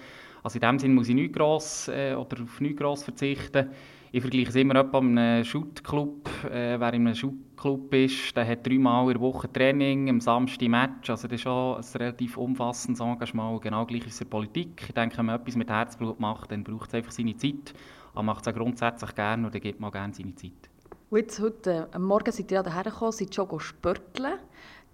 Also 0.44 0.58
in 0.58 0.60
dem 0.60 0.78
Sinne 0.78 0.94
muss 0.94 1.08
ich 1.08 1.16
nicht 1.16 1.34
gross, 1.34 1.88
äh, 1.88 2.14
oder 2.14 2.40
auf 2.40 2.60
nichts 2.60 2.78
gross 2.78 3.02
verzichten. 3.02 3.68
Ich 4.12 4.22
vergleiche 4.22 4.48
es 4.48 4.56
immer 4.56 4.82
mit 4.82 4.92
einem 4.92 5.44
Shootclub. 5.44 6.28
Äh, 6.46 6.80
wer 6.80 6.94
in 6.94 7.06
einem 7.06 7.14
Shootclub 7.14 7.94
ist, 7.94 8.36
der 8.36 8.44
hat 8.44 8.66
dreimal 8.66 9.06
in 9.06 9.12
der 9.12 9.20
Woche 9.20 9.52
Training, 9.52 10.08
am 10.08 10.20
Samstag 10.20 10.68
Match. 10.68 11.08
Also 11.08 11.28
das 11.28 11.36
ist 11.36 11.42
schon 11.42 11.76
ein 11.76 11.84
relativ 11.94 12.36
umfassendes 12.36 12.98
Engagement. 13.00 13.62
Genau 13.62 13.86
gleich 13.86 14.04
ist 14.08 14.14
es 14.14 14.20
in 14.22 14.26
der 14.26 14.30
Politik. 14.30 14.82
Ich 14.88 14.94
denke, 14.94 15.16
wenn 15.16 15.26
man 15.26 15.40
etwas 15.40 15.54
mit 15.54 15.70
Herzblut 15.70 16.18
macht, 16.18 16.50
dann 16.50 16.64
braucht 16.64 16.88
es 16.88 16.94
einfach 16.94 17.12
seine 17.12 17.36
Zeit. 17.36 17.72
Man 18.12 18.26
macht 18.26 18.44
es 18.44 18.52
auch 18.52 18.58
grundsätzlich 18.58 19.14
gerne 19.14 19.46
und 19.46 19.52
gibt 19.52 19.78
man 19.78 19.92
gerne 19.92 20.12
seine 20.12 20.34
Zeit. 20.34 20.68
Und 21.08 21.18
jetzt 21.18 21.38
heute 21.38 21.88
äh, 21.94 21.98
Morgen 22.00 22.32
seid 22.32 22.50
ihr 22.50 22.56
ja 22.56 22.62
daher 22.64 22.82
gekommen, 22.82 23.12
seid 23.12 23.32
schon 23.32 23.60
spörteln. 23.60 24.40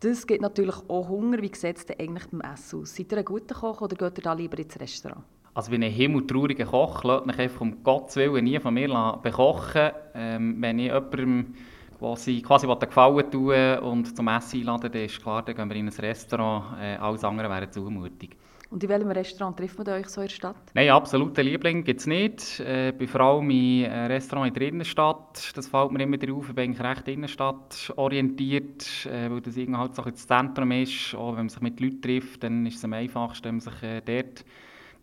Das 0.00 0.26
gibt 0.26 0.42
natürlich 0.42 0.76
auch 0.88 1.08
Hunger. 1.08 1.40
Wie 1.40 1.50
sieht 1.54 1.78
es 1.78 1.86
denn 1.86 1.98
eigentlich 1.98 2.26
beim 2.26 2.42
Essen 2.42 2.82
aus? 2.82 2.94
Seid 2.94 3.12
ihr 3.12 3.18
ein 3.18 3.24
guter 3.24 3.54
Koch 3.54 3.80
oder 3.80 3.96
geht 3.96 4.18
ihr 4.18 4.24
da 4.24 4.34
lieber 4.34 4.58
ins 4.58 4.78
Restaurant? 4.78 5.24
Also 5.56 5.72
wenn 5.72 5.82
ein 5.82 5.90
himmeltrauriger 5.90 6.66
Koch 6.66 7.02
lässt 7.02 7.24
mich 7.24 7.38
einfach 7.38 7.62
um 7.62 7.82
Gottes 7.82 8.16
Willen 8.16 8.44
nie 8.44 8.60
von 8.60 8.74
mir 8.74 9.18
bekochen. 9.22 9.90
Ähm, 10.14 10.56
wenn 10.60 10.78
ich 10.78 10.92
jemandem 10.92 11.54
quasi, 11.98 12.42
quasi 12.42 12.66
Gefallen 12.66 13.30
tue 13.30 13.80
und 13.80 14.14
zum 14.14 14.28
Essen 14.28 14.60
einladen, 14.60 14.92
dann 14.92 15.02
ist 15.02 15.22
klar, 15.22 15.42
dann 15.42 15.56
gehen 15.56 15.70
wir 15.70 15.76
in 15.76 15.88
ein 15.88 15.94
Restaurant. 15.94 16.78
Äh, 16.78 16.96
alles 16.96 17.24
andere 17.24 17.48
wäre 17.48 17.70
Zumutung. 17.70 18.28
Und 18.68 18.84
in 18.84 18.90
welchem 18.90 19.10
Restaurant 19.10 19.56
trifft 19.56 19.78
man 19.78 19.88
euch 19.88 20.08
so 20.08 20.20
in 20.20 20.26
der 20.26 20.34
Stadt? 20.34 20.56
Nein, 20.74 20.90
absoluten 20.90 21.46
Liebling 21.46 21.84
gibt 21.84 22.00
es 22.00 22.06
nicht. 22.06 22.60
Äh, 22.60 22.92
bei 22.92 23.06
vor 23.06 23.22
allem 23.22 23.48
im 23.48 23.84
Restaurant 23.84 24.48
in 24.48 24.54
der 24.54 24.68
Innenstadt. 24.68 25.52
Das 25.56 25.68
fällt 25.68 25.90
mir 25.90 26.02
immer 26.02 26.18
auf. 26.34 26.50
Ich 26.50 26.54
bin 26.54 26.64
eigentlich 26.64 26.84
recht 26.86 27.08
Innenstadt 27.08 27.94
orientiert, 27.96 29.06
äh, 29.06 29.30
weil 29.30 29.40
das 29.40 29.56
irgendwie 29.56 29.78
halt 29.78 29.94
so 29.94 30.02
das 30.02 30.26
Zentrum 30.26 30.70
ist. 30.72 31.14
Auch 31.14 31.30
wenn 31.30 31.46
man 31.46 31.48
sich 31.48 31.62
mit 31.62 31.80
Leuten 31.80 32.02
trifft, 32.02 32.42
dann 32.42 32.66
ist 32.66 32.76
es 32.76 32.84
am 32.84 32.92
einfachsten, 32.92 33.44
wenn 33.44 33.54
man 33.54 33.60
sich 33.60 33.82
äh, 33.82 34.02
dort 34.04 34.44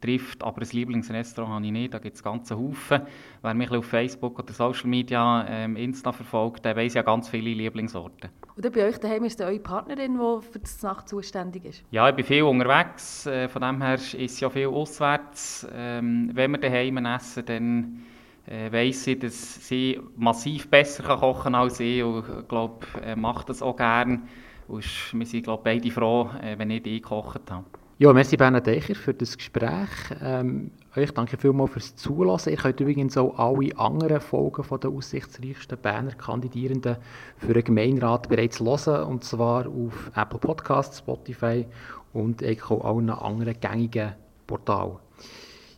trifft. 0.03 0.43
Aber 0.43 0.61
ein 0.61 0.67
Lieblingsrestaurant 0.71 1.55
habe 1.55 1.65
ich 1.65 1.71
nicht, 1.71 1.93
da 1.93 1.99
gibt 1.99 2.15
es 2.15 2.23
ganze 2.23 2.57
Haufen. 2.57 3.01
Wer 3.41 3.53
mich 3.53 3.71
auf 3.71 3.85
Facebook 3.85 4.39
oder 4.39 4.53
Social 4.53 4.89
Media, 4.89 5.45
ähm, 5.47 5.75
Insta 5.75 6.11
verfolgt, 6.11 6.65
der 6.65 6.75
weiß 6.75 6.95
ja 6.95 7.01
ganz 7.01 7.29
viele 7.29 7.53
Lieblingsorte. 7.53 8.29
Oder 8.57 8.69
bei 8.69 8.87
euch 8.87 8.99
daheim 8.99 9.23
ist 9.23 9.41
eure 9.41 9.59
Partnerin, 9.59 10.13
die 10.13 10.41
für 10.51 10.59
das 10.59 10.81
Nacht 10.83 11.09
zuständig 11.09 11.65
ist? 11.65 11.83
Ja, 11.91 12.09
ich 12.09 12.15
bin 12.15 12.25
viel 12.25 12.43
unterwegs, 12.43 13.25
äh, 13.25 13.47
von 13.47 13.61
dem 13.61 13.81
her 13.81 13.95
ist 13.95 14.39
ja 14.39 14.49
viel 14.49 14.67
auswärts. 14.67 15.67
Ähm, 15.73 16.29
wenn 16.33 16.51
wir 16.51 16.59
daheim 16.59 16.97
essen, 17.05 17.45
dann 17.45 18.03
äh, 18.45 18.71
weiss 18.71 19.07
ich, 19.07 19.19
dass 19.19 19.67
sie 19.67 19.99
massiv 20.15 20.69
besser 20.69 21.03
kann 21.03 21.19
kochen 21.19 21.55
als 21.55 21.79
ich 21.79 22.03
und 22.03 22.25
ich 22.41 22.47
glaube, 22.47 22.85
äh, 23.03 23.15
macht 23.15 23.49
das 23.49 23.61
auch 23.61 23.75
gerne. 23.75 24.21
Und 24.67 24.83
wir 25.13 25.25
sind 25.25 25.43
glaube 25.43 25.63
beide 25.63 25.91
froh, 25.91 26.29
äh, 26.41 26.57
wenn 26.57 26.69
ich 26.69 26.83
die 26.83 27.01
gekocht 27.01 27.49
habe. 27.49 27.65
Ja, 27.99 28.11
merci 28.11 28.37
Bernhard 28.37 28.67
Eicher 28.67 28.95
für 28.95 29.13
das 29.13 29.37
Gespräch. 29.37 29.87
Ähm, 30.19 30.71
euch 30.95 31.11
danke 31.11 31.37
vielmals 31.37 31.71
fürs 31.71 31.95
Zulassen. 31.95 32.49
Ihr 32.49 32.57
könnt 32.57 32.79
übrigens 32.79 33.15
auch 33.17 33.37
alle 33.37 33.77
anderen 33.77 34.19
Folgen 34.19 34.63
von 34.63 34.79
der 34.79 34.89
aussichtsreichsten 34.89 35.77
Berner 35.77 36.13
Kandidierenden 36.13 36.97
für 37.37 37.53
den 37.53 37.63
Gemeinderat 37.63 38.29
bereits 38.29 38.59
hören, 38.59 39.03
und 39.03 39.23
zwar 39.23 39.67
auf 39.67 40.11
Apple 40.15 40.39
Podcasts, 40.39 40.99
Spotify 40.99 41.67
und 42.13 42.43
auch 42.43 42.83
allen 42.83 43.11
anderen 43.11 43.59
gängigen 43.59 44.13
Portalen. 44.47 44.97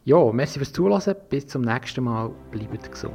Ja, 0.05 0.31
merci 0.31 0.59
fürs 0.59 0.71
Zulassen. 0.71 1.15
Bis 1.29 1.47
zum 1.47 1.63
nächsten 1.63 2.05
Mal. 2.05 2.31
Bleibt 2.51 2.91
gesund. 2.91 3.13